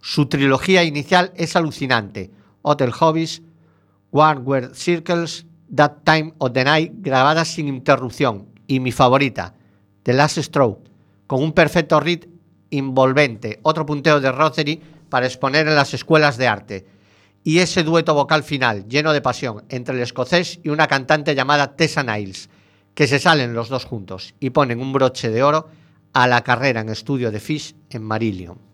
Su 0.00 0.26
trilogía 0.26 0.84
inicial 0.84 1.32
es 1.34 1.56
alucinante. 1.56 2.30
Hotel 2.62 2.92
Hobbies, 2.92 3.42
One 4.10 4.70
Circles, 4.74 5.46
That 5.74 6.02
Time 6.04 6.34
of 6.38 6.52
the 6.52 6.64
Night, 6.64 6.92
grabadas 6.96 7.48
sin 7.48 7.68
interrupción. 7.68 8.48
Y 8.66 8.80
mi 8.80 8.92
favorita, 8.92 9.54
The 10.02 10.12
Last 10.12 10.38
Stroke, 10.38 10.88
con 11.26 11.42
un 11.42 11.52
perfecto 11.52 12.00
rit 12.00 12.26
envolvente, 12.70 13.58
otro 13.62 13.84
punteo 13.84 14.20
de 14.20 14.32
Rothery 14.32 14.80
para 15.08 15.26
exponer 15.26 15.66
en 15.66 15.74
las 15.74 15.92
escuelas 15.94 16.36
de 16.36 16.46
arte. 16.46 16.86
Y 17.42 17.58
ese 17.58 17.82
dueto 17.82 18.14
vocal 18.14 18.42
final, 18.42 18.86
lleno 18.86 19.12
de 19.12 19.22
pasión, 19.22 19.64
entre 19.68 19.96
el 19.96 20.02
escocés 20.02 20.60
y 20.62 20.68
una 20.68 20.86
cantante 20.86 21.34
llamada 21.34 21.74
Tessa 21.74 22.02
Niles, 22.02 22.50
que 22.94 23.06
se 23.06 23.18
salen 23.18 23.54
los 23.54 23.68
dos 23.68 23.84
juntos 23.84 24.34
y 24.40 24.50
ponen 24.50 24.80
un 24.80 24.92
broche 24.92 25.30
de 25.30 25.42
oro 25.42 25.68
a 26.12 26.26
la 26.26 26.42
carrera 26.42 26.80
en 26.80 26.88
estudio 26.88 27.30
de 27.30 27.40
Fish 27.40 27.74
en 27.90 28.02
Marillion. 28.02 28.69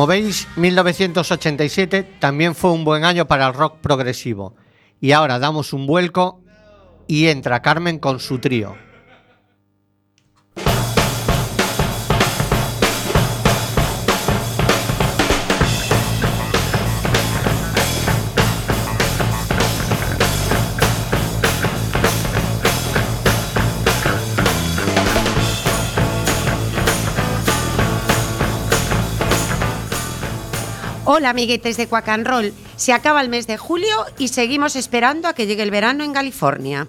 Como 0.00 0.06
veis, 0.06 0.48
1987 0.56 2.04
también 2.20 2.54
fue 2.54 2.72
un 2.72 2.84
buen 2.84 3.04
año 3.04 3.26
para 3.26 3.46
el 3.46 3.52
rock 3.52 3.80
progresivo. 3.82 4.54
Y 4.98 5.12
ahora 5.12 5.38
damos 5.38 5.74
un 5.74 5.86
vuelco 5.86 6.40
y 7.06 7.26
entra 7.26 7.60
Carmen 7.60 7.98
con 7.98 8.18
su 8.18 8.38
trío. 8.38 8.76
Hola 31.12 31.30
amiguetes 31.30 31.76
de 31.76 31.88
Roll. 32.22 32.52
Se 32.76 32.92
acaba 32.92 33.20
el 33.20 33.28
mes 33.28 33.48
de 33.48 33.56
julio 33.56 34.06
y 34.16 34.28
seguimos 34.28 34.76
esperando 34.76 35.26
a 35.26 35.34
que 35.34 35.48
llegue 35.48 35.64
el 35.64 35.72
verano 35.72 36.04
en 36.04 36.12
California. 36.12 36.86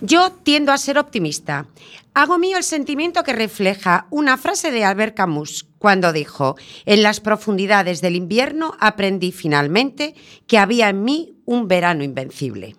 Yo 0.00 0.32
tiendo 0.32 0.72
a 0.72 0.76
ser 0.76 0.98
optimista. 0.98 1.68
Hago 2.14 2.36
mío 2.36 2.56
el 2.56 2.64
sentimiento 2.64 3.22
que 3.22 3.32
refleja 3.32 4.08
una 4.10 4.38
frase 4.38 4.72
de 4.72 4.84
Albert 4.84 5.16
Camus 5.16 5.68
cuando 5.78 6.12
dijo, 6.12 6.56
en 6.84 7.04
las 7.04 7.20
profundidades 7.20 8.00
del 8.00 8.16
invierno 8.16 8.74
aprendí 8.80 9.30
finalmente 9.30 10.16
que 10.48 10.58
había 10.58 10.88
en 10.88 11.04
mí 11.04 11.36
un 11.44 11.68
verano 11.68 12.02
invencible. 12.02 12.74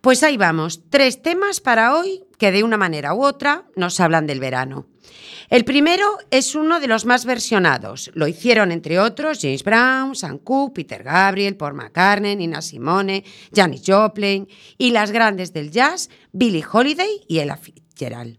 Pues 0.00 0.22
ahí 0.22 0.36
vamos, 0.36 0.82
tres 0.88 1.20
temas 1.20 1.58
para 1.58 1.96
hoy 1.96 2.22
que 2.38 2.52
de 2.52 2.62
una 2.62 2.76
manera 2.76 3.12
u 3.12 3.24
otra 3.24 3.64
nos 3.74 3.98
hablan 3.98 4.28
del 4.28 4.38
verano. 4.38 4.86
El 5.50 5.64
primero 5.64 6.06
es 6.30 6.54
uno 6.54 6.78
de 6.78 6.86
los 6.86 7.06
más 7.06 7.24
versionados. 7.24 8.12
Lo 8.14 8.28
hicieron, 8.28 8.70
entre 8.70 9.00
otros, 9.00 9.40
James 9.42 9.64
Brown, 9.64 10.14
Sam 10.14 10.38
Cooke, 10.38 10.74
Peter 10.74 11.02
Gabriel, 11.02 11.56
Paul 11.56 11.74
McCartney, 11.74 12.36
Nina 12.36 12.62
Simone, 12.62 13.24
Janis 13.52 13.82
Joplin 13.84 14.46
y 14.78 14.92
las 14.92 15.10
grandes 15.10 15.52
del 15.52 15.72
jazz, 15.72 16.08
Billie 16.30 16.64
Holiday 16.72 17.24
y 17.26 17.40
Ella 17.40 17.56
Fitzgerald. 17.56 18.38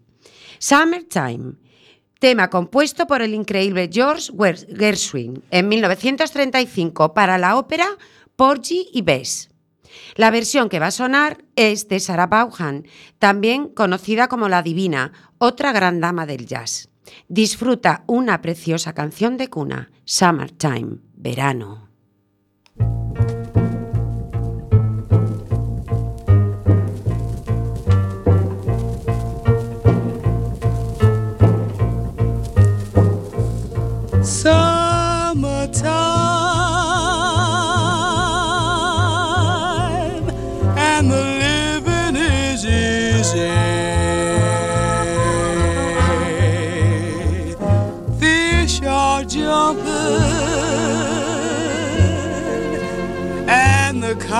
Summertime, 0.58 1.56
tema 2.18 2.48
compuesto 2.48 3.06
por 3.06 3.20
el 3.20 3.34
increíble 3.34 3.90
George 3.92 4.32
Gershwin 4.74 5.44
en 5.50 5.68
1935 5.68 7.12
para 7.12 7.36
la 7.36 7.58
ópera 7.58 7.88
Porgy 8.36 8.88
y 8.90 9.02
Bess. 9.02 9.50
La 10.16 10.30
versión 10.30 10.70
que 10.70 10.78
va 10.78 10.86
a 10.86 10.90
sonar 10.90 11.44
es 11.56 11.88
de 11.88 12.00
Sarah 12.00 12.26
Vaughan, 12.26 12.86
también 13.18 13.68
conocida 13.68 14.28
como 14.28 14.48
la 14.48 14.62
Divina, 14.62 15.12
otra 15.36 15.72
gran 15.72 16.00
dama 16.00 16.24
del 16.24 16.46
jazz. 16.46 16.88
Disfruta 17.28 18.04
una 18.06 18.42
preciosa 18.42 18.92
canción 18.92 19.36
de 19.36 19.48
cuna, 19.48 19.90
Summertime, 20.04 20.98
verano. 21.14 21.81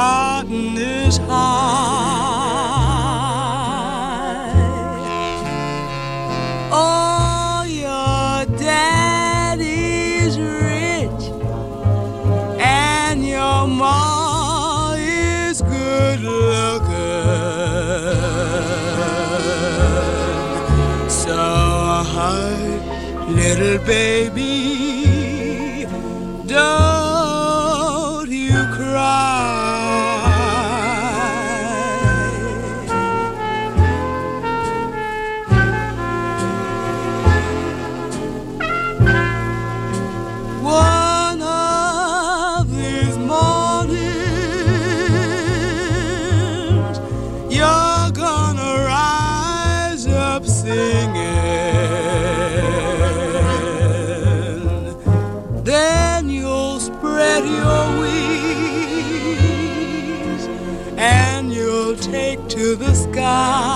Cotton 0.03 0.77
is 0.77 1.17
high. 1.19 1.29
Oh, 6.73 7.63
your 7.85 8.47
daddy's 8.59 10.37
rich 10.41 11.25
and 12.59 13.25
your 13.25 13.69
ma 13.69 14.97
is 14.99 15.63
good 15.63 16.21
looking. 16.21 16.91
So, 21.23 21.37
hi, 22.17 22.51
little 23.29 23.79
baby, 23.87 25.87
don't 26.47 27.12
the 63.33 63.72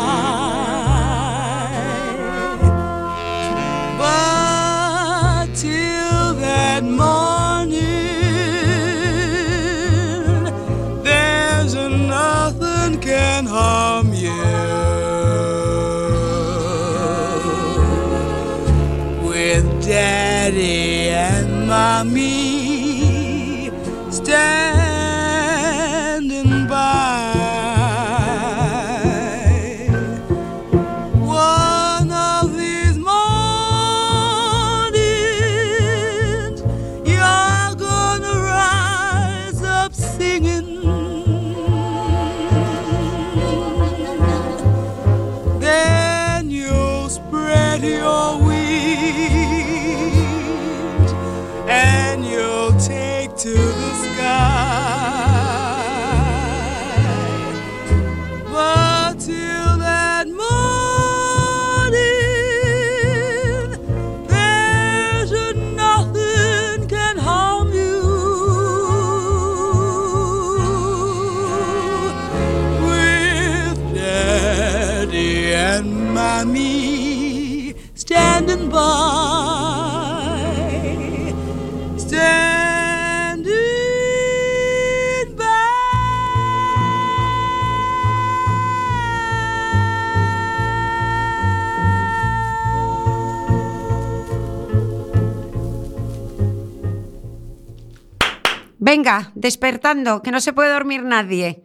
Despertando, 99.34 100.22
que 100.22 100.30
no 100.30 100.40
se 100.40 100.52
puede 100.52 100.72
dormir 100.72 101.02
nadie. 101.02 101.62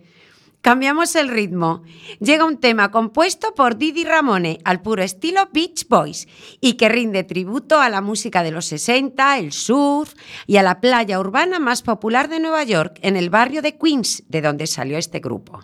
Cambiamos 0.61 1.15
el 1.15 1.29
ritmo. 1.29 1.81
Llega 2.19 2.45
un 2.45 2.59
tema 2.59 2.91
compuesto 2.91 3.55
por 3.55 3.77
Didi 3.77 4.03
Ramone 4.03 4.59
al 4.63 4.83
puro 4.83 5.01
estilo 5.01 5.49
Beach 5.51 5.87
Boys 5.87 6.27
y 6.59 6.73
que 6.73 6.87
rinde 6.87 7.23
tributo 7.23 7.79
a 7.79 7.89
la 7.89 8.01
música 8.01 8.43
de 8.43 8.51
los 8.51 8.65
60, 8.65 9.39
el 9.39 9.53
surf 9.53 10.13
y 10.45 10.57
a 10.57 10.63
la 10.63 10.79
playa 10.79 11.19
urbana 11.19 11.59
más 11.59 11.81
popular 11.81 12.29
de 12.29 12.39
Nueva 12.39 12.63
York, 12.63 12.99
en 13.01 13.17
el 13.17 13.31
barrio 13.31 13.63
de 13.63 13.75
Queens, 13.75 14.23
de 14.27 14.41
donde 14.41 14.67
salió 14.67 14.99
este 14.99 15.19
grupo. 15.19 15.61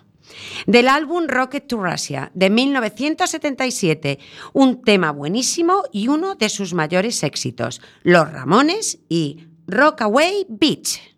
Del 0.66 0.88
álbum 0.88 1.26
Rocket 1.28 1.68
to 1.68 1.82
Russia 1.82 2.32
de 2.34 2.50
1977, 2.50 4.18
un 4.52 4.82
tema 4.82 5.12
buenísimo 5.12 5.84
y 5.92 6.08
uno 6.08 6.34
de 6.34 6.48
sus 6.48 6.74
mayores 6.74 7.22
éxitos, 7.22 7.80
Los 8.02 8.30
Ramones 8.32 8.98
y 9.08 9.46
Rockaway 9.68 10.44
Beach. 10.48 11.17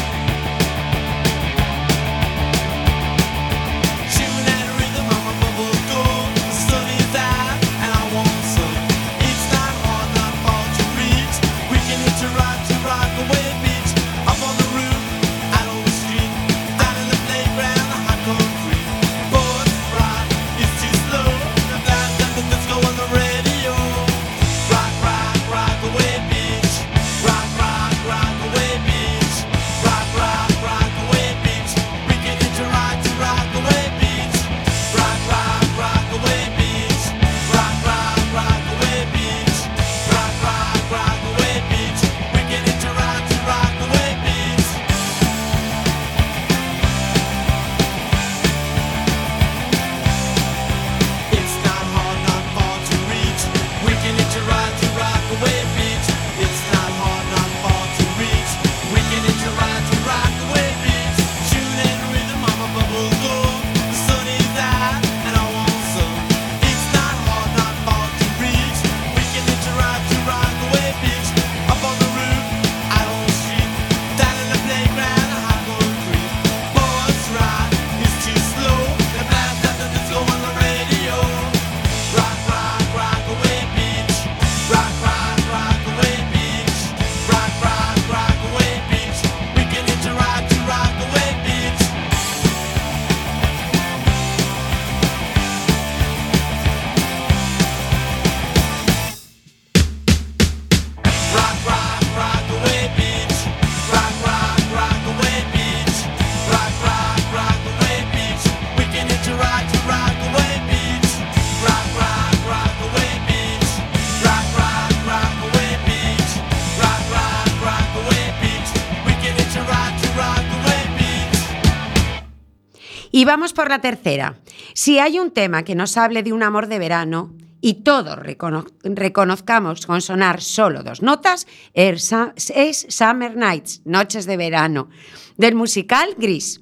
Y 123.21 123.25
vamos 123.25 123.53
por 123.53 123.69
la 123.69 123.77
tercera. 123.81 124.39
Si 124.73 124.97
hay 124.97 125.19
un 125.19 125.29
tema 125.29 125.61
que 125.61 125.75
nos 125.75 125.95
hable 125.95 126.23
de 126.23 126.33
un 126.33 126.41
amor 126.41 126.65
de 126.65 126.79
verano 126.79 127.35
y 127.61 127.83
todos 127.83 128.17
recono- 128.17 128.65
reconozcamos 128.83 129.85
con 129.85 130.01
sonar 130.01 130.41
solo 130.41 130.81
dos 130.81 131.03
notas, 131.03 131.45
es 131.75 132.03
Sa- 132.05 132.33
es 132.35 132.87
Summer 132.89 133.37
Nights, 133.37 133.83
Noches 133.85 134.25
de 134.25 134.37
Verano, 134.37 134.89
del 135.37 135.53
musical 135.53 136.15
Gris. 136.17 136.61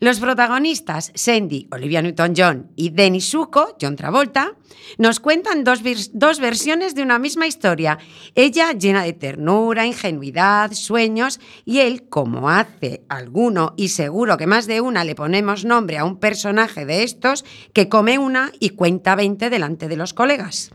Los 0.00 0.20
protagonistas, 0.20 1.12
Sandy, 1.14 1.68
Olivia 1.70 2.02
Newton-John 2.02 2.72
y 2.76 2.90
Dennis 2.90 3.28
Suco, 3.30 3.76
John 3.80 3.96
Travolta, 3.96 4.54
nos 4.98 5.20
cuentan 5.20 5.64
dos, 5.64 5.80
dos 6.12 6.40
versiones 6.40 6.94
de 6.94 7.02
una 7.02 7.18
misma 7.18 7.46
historia. 7.46 7.98
Ella 8.34 8.72
llena 8.72 9.02
de 9.02 9.12
ternura, 9.12 9.86
ingenuidad, 9.86 10.72
sueños 10.72 11.40
y 11.64 11.80
él, 11.80 12.08
como 12.08 12.50
hace 12.50 13.04
alguno 13.08 13.74
y 13.76 13.88
seguro 13.88 14.36
que 14.36 14.46
más 14.46 14.66
de 14.66 14.80
una 14.80 15.04
le 15.04 15.14
ponemos 15.14 15.64
nombre 15.64 15.98
a 15.98 16.04
un 16.04 16.18
personaje 16.18 16.84
de 16.84 17.02
estos, 17.02 17.44
que 17.72 17.88
come 17.88 18.18
una 18.18 18.52
y 18.60 18.70
cuenta 18.70 19.14
20 19.14 19.50
delante 19.50 19.88
de 19.88 19.96
los 19.96 20.14
colegas. 20.14 20.70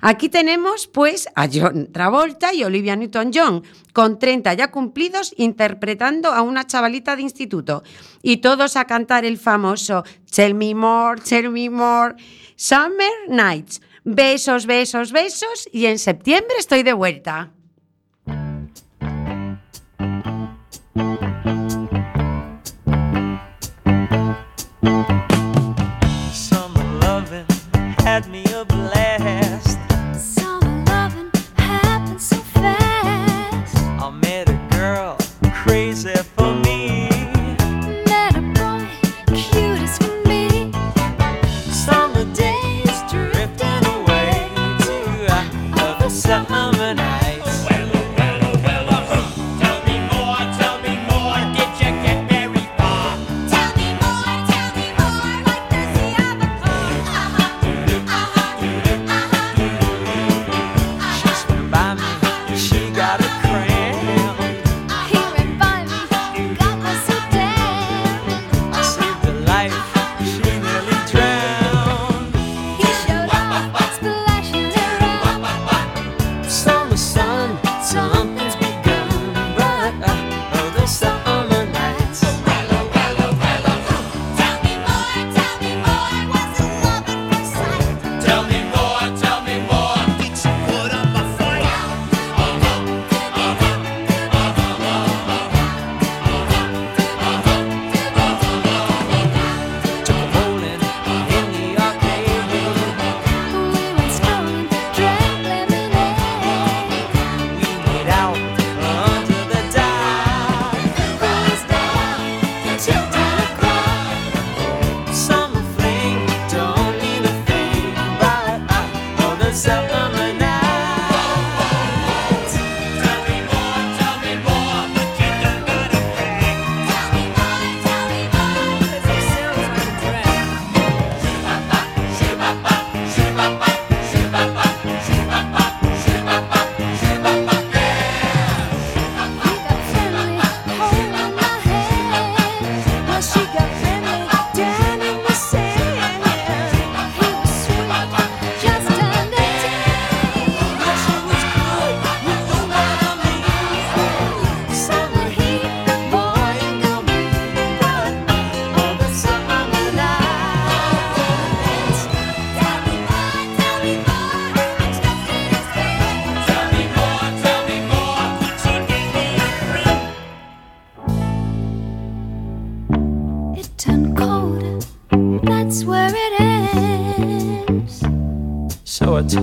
Aquí 0.00 0.28
tenemos 0.28 0.86
pues 0.86 1.28
a 1.34 1.48
John 1.52 1.90
Travolta 1.92 2.52
y 2.52 2.64
Olivia 2.64 2.96
Newton-John, 2.96 3.62
con 3.92 4.18
30 4.18 4.54
ya 4.54 4.70
cumplidos, 4.70 5.32
interpretando 5.36 6.32
a 6.32 6.42
una 6.42 6.66
chavalita 6.66 7.16
de 7.16 7.22
instituto. 7.22 7.82
Y 8.26 8.38
todos 8.38 8.76
a 8.76 8.86
cantar 8.86 9.26
el 9.26 9.36
famoso 9.36 10.02
Tell 10.34 10.54
me 10.54 10.74
more, 10.74 11.20
tell 11.20 11.50
me 11.50 11.68
more. 11.68 12.16
Summer 12.56 13.12
Nights. 13.28 13.82
Besos, 14.02 14.64
besos, 14.64 15.12
besos. 15.12 15.68
Y 15.70 15.86
en 15.86 15.98
septiembre 15.98 16.56
estoy 16.58 16.82
de 16.82 16.94
vuelta. 16.94 17.52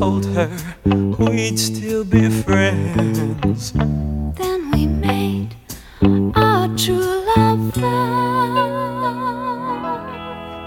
Told 0.02 0.26
her 0.26 0.50
we'd 1.20 1.60
still 1.60 2.04
be 2.04 2.28
friends. 2.28 3.72
Then 3.72 4.72
we 4.72 4.88
made 4.88 5.56
our 6.34 6.68
true 6.76 7.24
love 7.36 7.60
vow. 7.78 8.72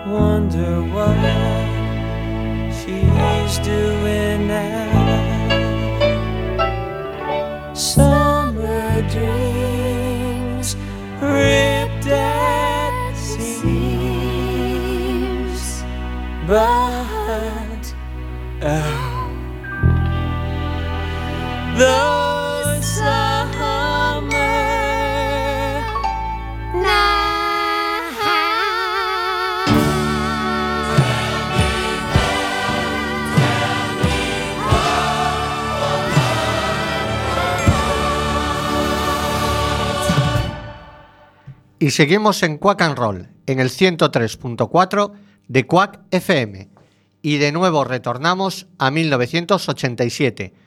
Wonder 0.06 0.82
what 0.94 1.16
she's 2.76 3.58
doing 3.58 4.46
now. 4.46 4.92
Summer 7.74 9.02
dreams 9.10 10.76
ripped 11.20 12.06
at 12.06 13.16
seams, 13.16 13.64
but 16.46 17.82
oh, 18.62 19.03
Y 41.84 41.90
seguimos 41.90 42.42
en 42.42 42.56
Quack 42.56 42.80
and 42.80 42.96
Roll, 42.96 43.28
en 43.46 43.60
el 43.60 43.68
103.4 43.68 45.12
de 45.48 45.66
Quack 45.66 46.00
FM. 46.12 46.70
Y 47.20 47.36
de 47.36 47.52
nuevo 47.52 47.84
retornamos 47.84 48.68
a 48.78 48.90
1987. 48.90 50.63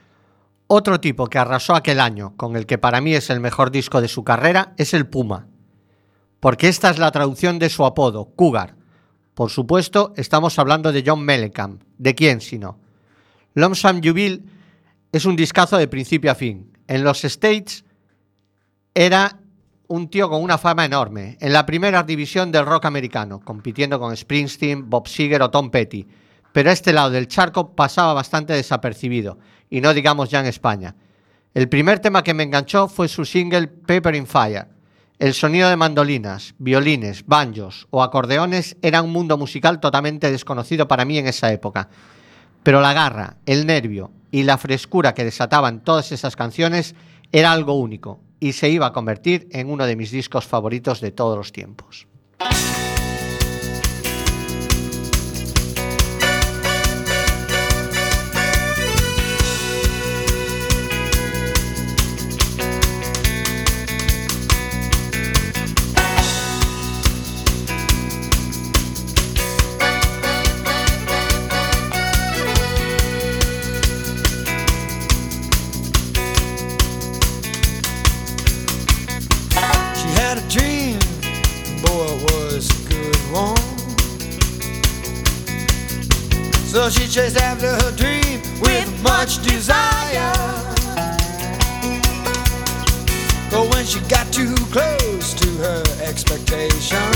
Otro 0.67 0.99
tipo 0.99 1.27
que 1.27 1.37
arrasó 1.37 1.75
aquel 1.75 2.01
año, 2.01 2.35
con 2.35 2.57
el 2.57 2.65
que 2.65 2.77
para 2.77 2.99
mí 2.99 3.13
es 3.13 3.29
el 3.29 3.39
mejor 3.39 3.71
disco 3.71 4.01
de 4.01 4.09
su 4.09 4.25
carrera, 4.25 4.73
es 4.77 4.93
el 4.93 5.07
Puma. 5.07 5.47
Porque 6.41 6.67
esta 6.67 6.89
es 6.89 6.99
la 6.99 7.11
traducción 7.11 7.57
de 7.57 7.69
su 7.69 7.85
apodo, 7.85 8.33
Cougar. 8.35 8.75
Por 9.33 9.49
supuesto, 9.49 10.13
estamos 10.17 10.59
hablando 10.59 10.91
de 10.91 11.03
John 11.05 11.23
Mellencamp. 11.23 11.83
¿De 11.97 12.15
quién 12.15 12.41
sino? 12.41 12.79
Lonesome 13.53 14.01
Jubil 14.03 14.45
es 15.11 15.25
un 15.25 15.35
discazo 15.35 15.77
de 15.77 15.87
principio 15.87 16.31
a 16.31 16.35
fin. 16.35 16.77
En 16.87 17.03
los 17.03 17.23
States 17.23 17.85
era 18.93 19.39
un 19.87 20.09
tío 20.09 20.29
con 20.29 20.43
una 20.43 20.57
fama 20.57 20.85
enorme, 20.85 21.37
en 21.39 21.53
la 21.53 21.65
primera 21.65 22.03
división 22.03 22.51
del 22.51 22.65
rock 22.65 22.85
americano, 22.85 23.39
compitiendo 23.39 23.99
con 23.99 24.15
Springsteen, 24.15 24.89
Bob 24.89 25.07
Seger 25.07 25.41
o 25.41 25.49
Tom 25.49 25.71
Petty. 25.71 26.05
Pero 26.51 26.71
este 26.71 26.91
lado 26.91 27.11
del 27.11 27.27
charco 27.27 27.75
pasaba 27.75 28.13
bastante 28.13 28.53
desapercibido, 28.53 29.37
y 29.69 29.81
no 29.81 29.93
digamos 29.93 30.29
ya 30.29 30.39
en 30.39 30.45
España. 30.45 30.95
El 31.53 31.69
primer 31.69 31.99
tema 31.99 32.23
que 32.23 32.33
me 32.33 32.43
enganchó 32.43 32.87
fue 32.87 33.07
su 33.07 33.25
single 33.25 33.67
Paper 33.67 34.15
in 34.15 34.27
Fire. 34.27 34.67
El 35.19 35.33
sonido 35.33 35.69
de 35.69 35.75
mandolinas, 35.75 36.53
violines, 36.59 37.25
banjos 37.25 37.87
o 37.89 38.03
acordeones 38.03 38.77
era 38.81 39.01
un 39.01 39.11
mundo 39.11 39.37
musical 39.37 39.79
totalmente 39.79 40.29
desconocido 40.29 40.87
para 40.87 41.05
mí 41.05 41.17
en 41.17 41.27
esa 41.27 41.51
época. 41.51 41.89
Pero 42.61 42.81
la 42.81 42.93
garra, 42.93 43.37
el 43.45 43.65
nervio 43.65 44.11
y 44.29 44.43
la 44.43 44.57
frescura 44.57 45.13
que 45.13 45.23
desataban 45.23 45.83
todas 45.83 46.11
esas 46.11 46.35
canciones 46.35 46.93
era 47.31 47.51
algo 47.51 47.73
único 47.73 48.19
y 48.39 48.53
se 48.53 48.69
iba 48.69 48.85
a 48.85 48.93
convertir 48.93 49.47
en 49.51 49.71
uno 49.71 49.85
de 49.85 49.95
mis 49.95 50.11
discos 50.11 50.45
favoritos 50.45 51.01
de 51.01 51.11
todos 51.11 51.37
los 51.37 51.51
tiempos. 51.51 52.07
Chased 87.17 87.37
after 87.37 87.71
her 87.81 87.91
dream 87.95 88.39
with 88.61 88.87
much 89.01 89.41
desire. 89.41 90.31
But 93.49 93.73
when 93.73 93.85
she 93.85 93.99
got 94.01 94.31
too 94.31 94.53
close 94.71 95.33
to 95.33 95.49
her 95.63 95.83
expectation, 96.03 97.06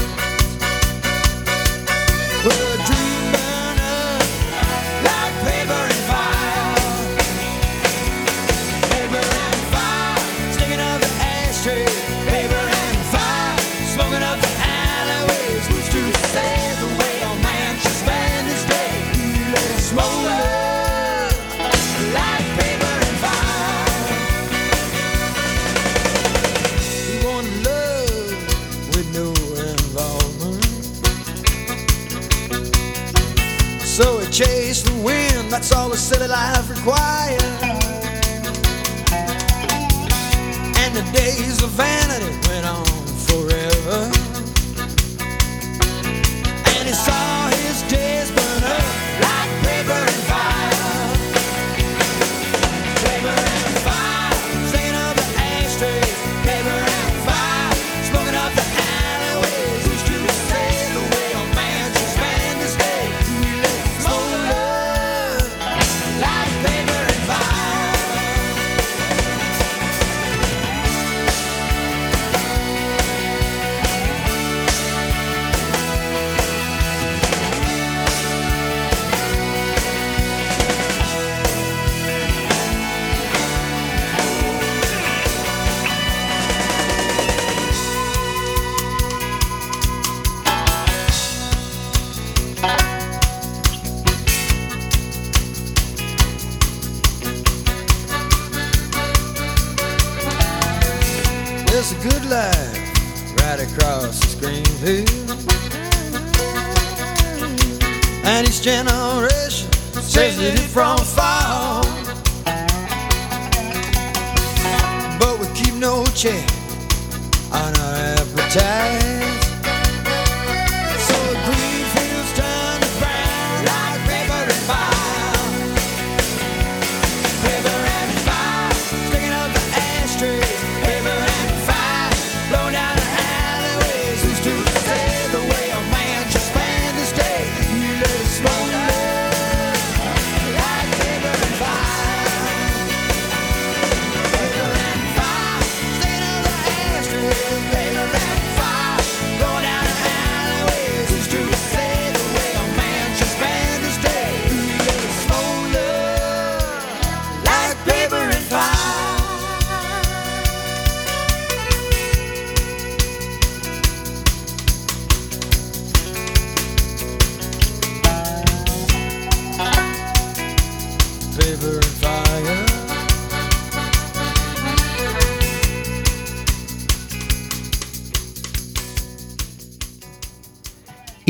quiet. 36.84 37.21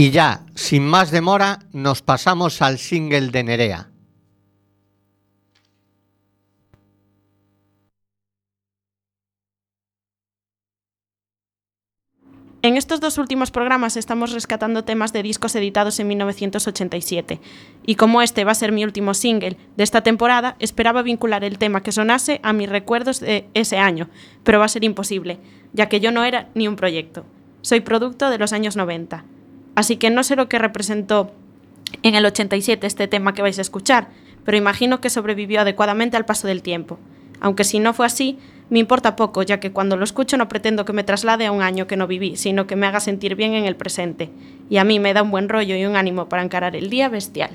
Y 0.01 0.09
ya, 0.09 0.47
sin 0.55 0.87
más 0.87 1.11
demora, 1.11 1.59
nos 1.73 2.01
pasamos 2.01 2.63
al 2.63 2.79
single 2.79 3.29
de 3.29 3.43
Nerea. 3.43 3.91
En 12.63 12.77
estos 12.77 12.99
dos 12.99 13.19
últimos 13.19 13.51
programas 13.51 13.95
estamos 13.95 14.31
rescatando 14.31 14.83
temas 14.83 15.13
de 15.13 15.21
discos 15.21 15.53
editados 15.53 15.99
en 15.99 16.07
1987. 16.07 17.39
Y 17.85 17.93
como 17.93 18.23
este 18.23 18.43
va 18.43 18.53
a 18.53 18.55
ser 18.55 18.71
mi 18.71 18.83
último 18.83 19.13
single 19.13 19.55
de 19.77 19.83
esta 19.83 20.01
temporada, 20.01 20.55
esperaba 20.57 21.03
vincular 21.03 21.43
el 21.43 21.59
tema 21.59 21.83
que 21.83 21.91
sonase 21.91 22.39
a 22.41 22.53
mis 22.53 22.69
recuerdos 22.69 23.19
de 23.19 23.45
ese 23.53 23.77
año, 23.77 24.09
pero 24.43 24.57
va 24.57 24.65
a 24.65 24.69
ser 24.69 24.83
imposible, 24.83 25.37
ya 25.73 25.89
que 25.89 25.99
yo 25.99 26.11
no 26.11 26.23
era 26.23 26.49
ni 26.55 26.67
un 26.67 26.75
proyecto. 26.75 27.23
Soy 27.61 27.81
producto 27.81 28.31
de 28.31 28.39
los 28.39 28.51
años 28.51 28.75
90. 28.75 29.25
Así 29.75 29.97
que 29.97 30.09
no 30.09 30.23
sé 30.23 30.35
lo 30.35 30.49
que 30.49 30.59
representó 30.59 31.31
en 32.03 32.15
el 32.15 32.25
87 32.25 32.85
este 32.85 33.07
tema 33.07 33.33
que 33.33 33.41
vais 33.41 33.57
a 33.57 33.61
escuchar, 33.61 34.09
pero 34.43 34.57
imagino 34.57 35.01
que 35.01 35.09
sobrevivió 35.09 35.61
adecuadamente 35.61 36.17
al 36.17 36.25
paso 36.25 36.47
del 36.47 36.61
tiempo. 36.61 36.99
Aunque 37.39 37.63
si 37.63 37.79
no 37.79 37.93
fue 37.93 38.05
así, 38.05 38.37
me 38.69 38.79
importa 38.79 39.15
poco, 39.15 39.43
ya 39.43 39.59
que 39.59 39.71
cuando 39.71 39.97
lo 39.97 40.03
escucho 40.03 40.37
no 40.37 40.47
pretendo 40.47 40.85
que 40.85 40.93
me 40.93 41.03
traslade 41.03 41.45
a 41.45 41.51
un 41.51 41.61
año 41.61 41.87
que 41.87 41.97
no 41.97 42.07
viví, 42.07 42.37
sino 42.37 42.67
que 42.67 42.75
me 42.75 42.87
haga 42.87 42.99
sentir 42.99 43.35
bien 43.35 43.53
en 43.53 43.65
el 43.65 43.75
presente. 43.75 44.29
Y 44.69 44.77
a 44.77 44.83
mí 44.83 44.99
me 44.99 45.13
da 45.13 45.23
un 45.23 45.31
buen 45.31 45.49
rollo 45.49 45.75
y 45.75 45.85
un 45.85 45.95
ánimo 45.95 46.29
para 46.29 46.43
encarar 46.43 46.75
el 46.75 46.89
día 46.89 47.09
bestial. 47.09 47.51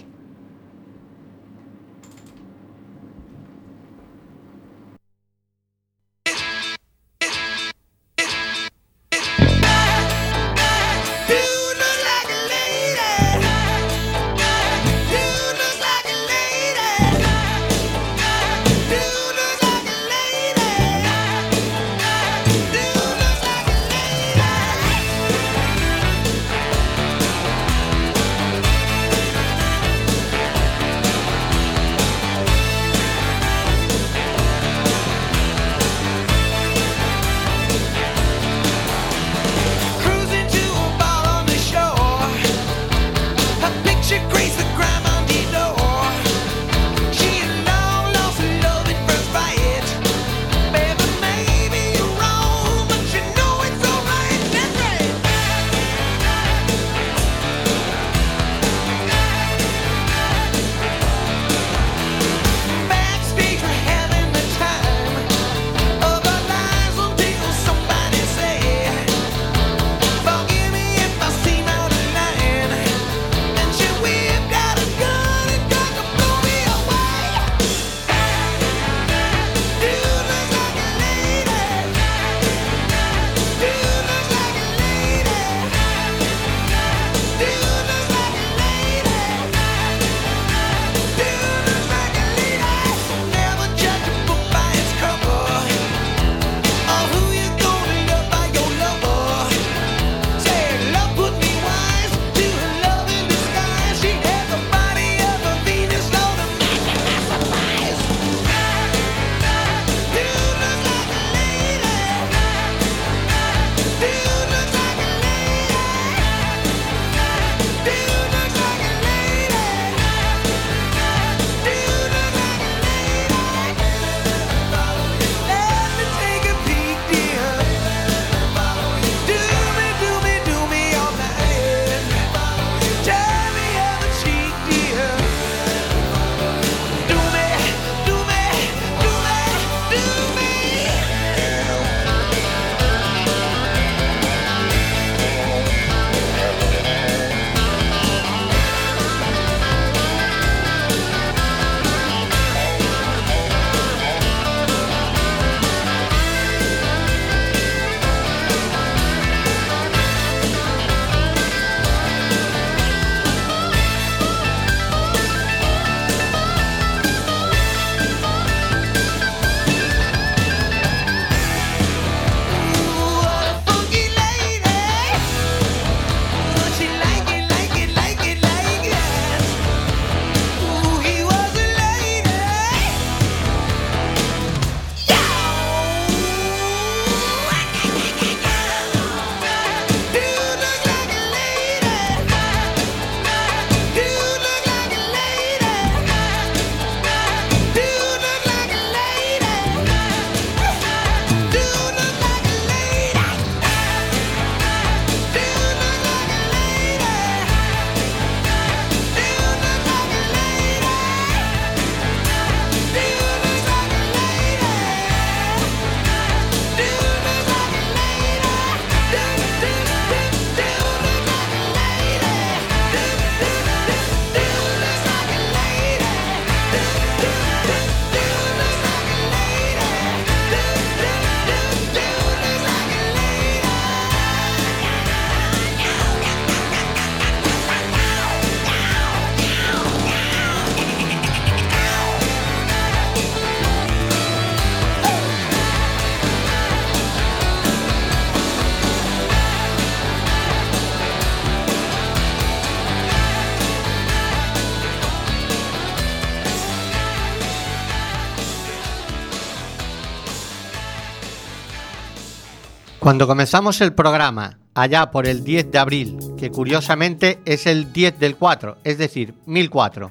Cuando 263.07 263.29
comenzamos 263.29 263.81
el 263.83 263.93
programa, 263.93 264.59
allá 264.75 265.13
por 265.13 265.29
el 265.29 265.45
10 265.45 265.71
de 265.71 265.79
abril, 265.79 266.19
que 266.37 266.51
curiosamente 266.51 267.39
es 267.45 267.69
el 267.69 267.93
10 267.93 268.19
del 268.19 268.35
4, 268.35 268.79
es 268.83 268.99
decir, 268.99 269.33
1004, 269.47 270.11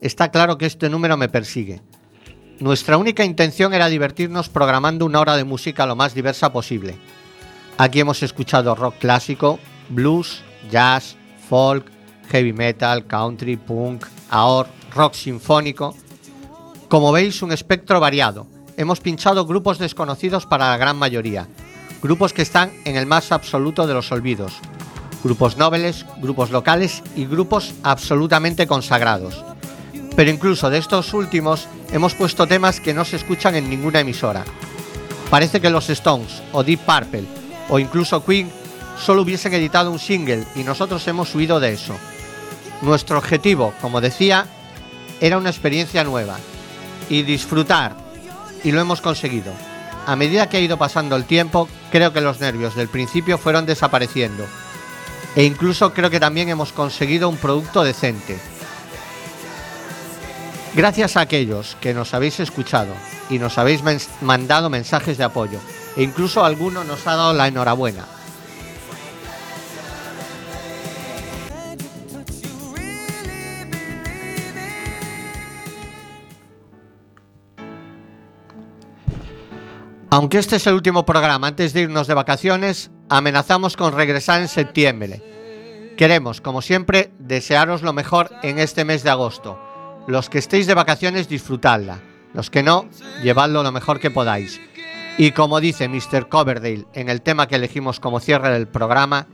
está 0.00 0.32
claro 0.32 0.58
que 0.58 0.66
este 0.66 0.90
número 0.90 1.16
me 1.16 1.28
persigue. 1.28 1.80
Nuestra 2.58 2.96
única 2.96 3.24
intención 3.24 3.72
era 3.72 3.86
divertirnos 3.86 4.48
programando 4.48 5.06
una 5.06 5.20
hora 5.20 5.36
de 5.36 5.44
música 5.44 5.86
lo 5.86 5.94
más 5.94 6.12
diversa 6.12 6.52
posible. 6.52 6.96
Aquí 7.78 8.00
hemos 8.00 8.20
escuchado 8.24 8.74
rock 8.74 8.96
clásico, 8.98 9.60
blues, 9.88 10.42
jazz, 10.72 11.14
folk, 11.48 11.86
heavy 12.30 12.52
metal, 12.52 13.06
country, 13.06 13.56
punk, 13.56 14.06
AOR, 14.30 14.66
rock 14.92 15.14
sinfónico. 15.14 15.94
Como 16.88 17.12
veis, 17.12 17.42
un 17.42 17.52
espectro 17.52 18.00
variado. 18.00 18.48
Hemos 18.76 18.98
pinchado 18.98 19.46
grupos 19.46 19.78
desconocidos 19.78 20.46
para 20.46 20.70
la 20.70 20.76
gran 20.76 20.96
mayoría, 20.96 21.46
grupos 22.04 22.34
que 22.34 22.42
están 22.42 22.70
en 22.84 22.96
el 22.96 23.06
más 23.06 23.32
absoluto 23.32 23.86
de 23.86 23.94
los 23.94 24.12
olvidos, 24.12 24.52
grupos 25.22 25.56
nobles, 25.56 26.04
grupos 26.18 26.50
locales 26.50 27.02
y 27.16 27.24
grupos 27.24 27.72
absolutamente 27.82 28.66
consagrados. 28.66 29.42
Pero 30.14 30.30
incluso 30.30 30.68
de 30.68 30.76
estos 30.76 31.14
últimos 31.14 31.66
hemos 31.92 32.12
puesto 32.12 32.46
temas 32.46 32.78
que 32.78 32.92
no 32.92 33.06
se 33.06 33.16
escuchan 33.16 33.54
en 33.54 33.70
ninguna 33.70 34.00
emisora. 34.00 34.44
Parece 35.30 35.62
que 35.62 35.70
los 35.70 35.88
Stones 35.88 36.42
o 36.52 36.62
Deep 36.62 36.80
Purple 36.80 37.24
o 37.70 37.78
incluso 37.78 38.22
Queen 38.22 38.52
solo 39.02 39.22
hubiesen 39.22 39.54
editado 39.54 39.90
un 39.90 39.98
single 39.98 40.44
y 40.54 40.62
nosotros 40.62 41.08
hemos 41.08 41.34
huido 41.34 41.58
de 41.58 41.72
eso. 41.72 41.96
Nuestro 42.82 43.16
objetivo, 43.16 43.72
como 43.80 44.02
decía, 44.02 44.46
era 45.22 45.38
una 45.38 45.48
experiencia 45.48 46.04
nueva 46.04 46.36
y 47.08 47.22
disfrutar 47.22 47.96
y 48.62 48.72
lo 48.72 48.82
hemos 48.82 49.00
conseguido. 49.00 49.54
A 50.06 50.16
medida 50.16 50.48
que 50.48 50.58
ha 50.58 50.60
ido 50.60 50.76
pasando 50.76 51.16
el 51.16 51.24
tiempo, 51.24 51.68
creo 51.90 52.12
que 52.12 52.20
los 52.20 52.40
nervios 52.40 52.74
del 52.74 52.88
principio 52.88 53.38
fueron 53.38 53.66
desapareciendo 53.66 54.46
e 55.36 55.44
incluso 55.44 55.92
creo 55.92 56.10
que 56.10 56.20
también 56.20 56.48
hemos 56.48 56.72
conseguido 56.72 57.28
un 57.28 57.36
producto 57.36 57.82
decente. 57.82 58.38
Gracias 60.74 61.16
a 61.16 61.22
aquellos 61.22 61.76
que 61.80 61.94
nos 61.94 62.14
habéis 62.14 62.40
escuchado 62.40 62.94
y 63.30 63.38
nos 63.38 63.58
habéis 63.58 63.82
mandado 64.20 64.70
mensajes 64.70 65.18
de 65.18 65.24
apoyo 65.24 65.58
e 65.96 66.02
incluso 66.02 66.44
alguno 66.44 66.84
nos 66.84 67.06
ha 67.06 67.16
dado 67.16 67.32
la 67.32 67.48
enhorabuena. 67.48 68.04
Aunque 80.14 80.38
este 80.38 80.54
es 80.54 80.66
el 80.68 80.74
último 80.74 81.04
programa 81.04 81.48
antes 81.48 81.72
de 81.72 81.80
irnos 81.80 82.06
de 82.06 82.14
vacaciones, 82.14 82.92
amenazamos 83.08 83.76
con 83.76 83.92
regresar 83.92 84.40
en 84.40 84.46
septiembre. 84.46 85.20
Queremos, 85.96 86.40
como 86.40 86.62
siempre, 86.62 87.10
desearos 87.18 87.82
lo 87.82 87.92
mejor 87.92 88.30
en 88.44 88.60
este 88.60 88.84
mes 88.84 89.02
de 89.02 89.10
agosto. 89.10 89.58
Los 90.06 90.30
que 90.30 90.38
estéis 90.38 90.68
de 90.68 90.74
vacaciones, 90.74 91.28
disfrutadla. 91.28 91.98
Los 92.32 92.48
que 92.48 92.62
no, 92.62 92.88
llevadlo 93.24 93.64
lo 93.64 93.72
mejor 93.72 93.98
que 93.98 94.12
podáis. 94.12 94.60
Y 95.18 95.32
como 95.32 95.58
dice 95.58 95.88
Mr. 95.88 96.28
Coverdale 96.28 96.86
en 96.92 97.08
el 97.08 97.20
tema 97.20 97.48
que 97.48 97.56
elegimos 97.56 97.98
como 97.98 98.20
cierre 98.20 98.50
del 98.50 98.68
programa, 98.68 99.26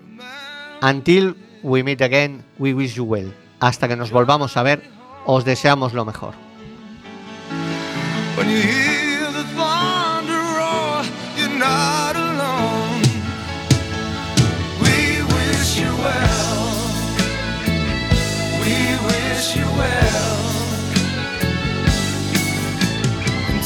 Until 0.80 1.36
we 1.62 1.82
meet 1.82 2.00
again, 2.00 2.42
we 2.58 2.72
wish 2.72 2.94
you 2.94 3.04
well. 3.04 3.34
Hasta 3.60 3.86
que 3.86 3.96
nos 3.96 4.10
volvamos 4.10 4.56
a 4.56 4.62
ver, 4.62 4.90
os 5.26 5.44
deseamos 5.44 5.92
lo 5.92 6.06
mejor. 6.06 6.32
Not 11.61 12.16
alone. 12.16 13.02
We 14.82 14.96
wish 15.34 15.70
you 15.82 15.92
well. 16.06 16.64
We 18.62 18.76
wish 19.08 19.46
you 19.58 19.68
well. 19.80 20.40
In 23.50 23.61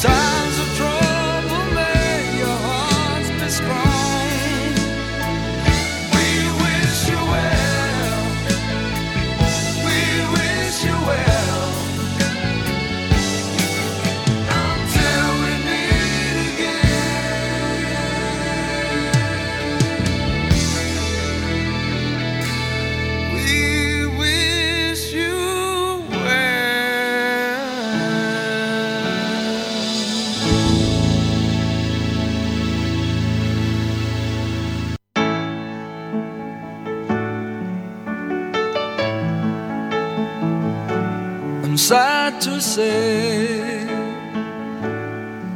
say 42.75 43.87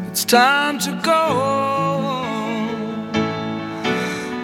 it's 0.07 0.23
time 0.23 0.79
to 0.79 0.91
go. 1.03 1.21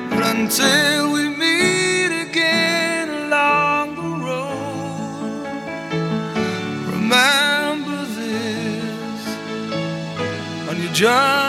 But 0.10 0.24
until 0.36 1.14
we 1.14 1.30
meet 1.30 2.12
again 2.28 3.08
along 3.10 3.96
the 3.96 4.10
road, 4.28 5.48
remember 6.96 7.98
this 8.20 9.24
on 10.70 10.76
your 10.84 10.92
journey 10.92 11.45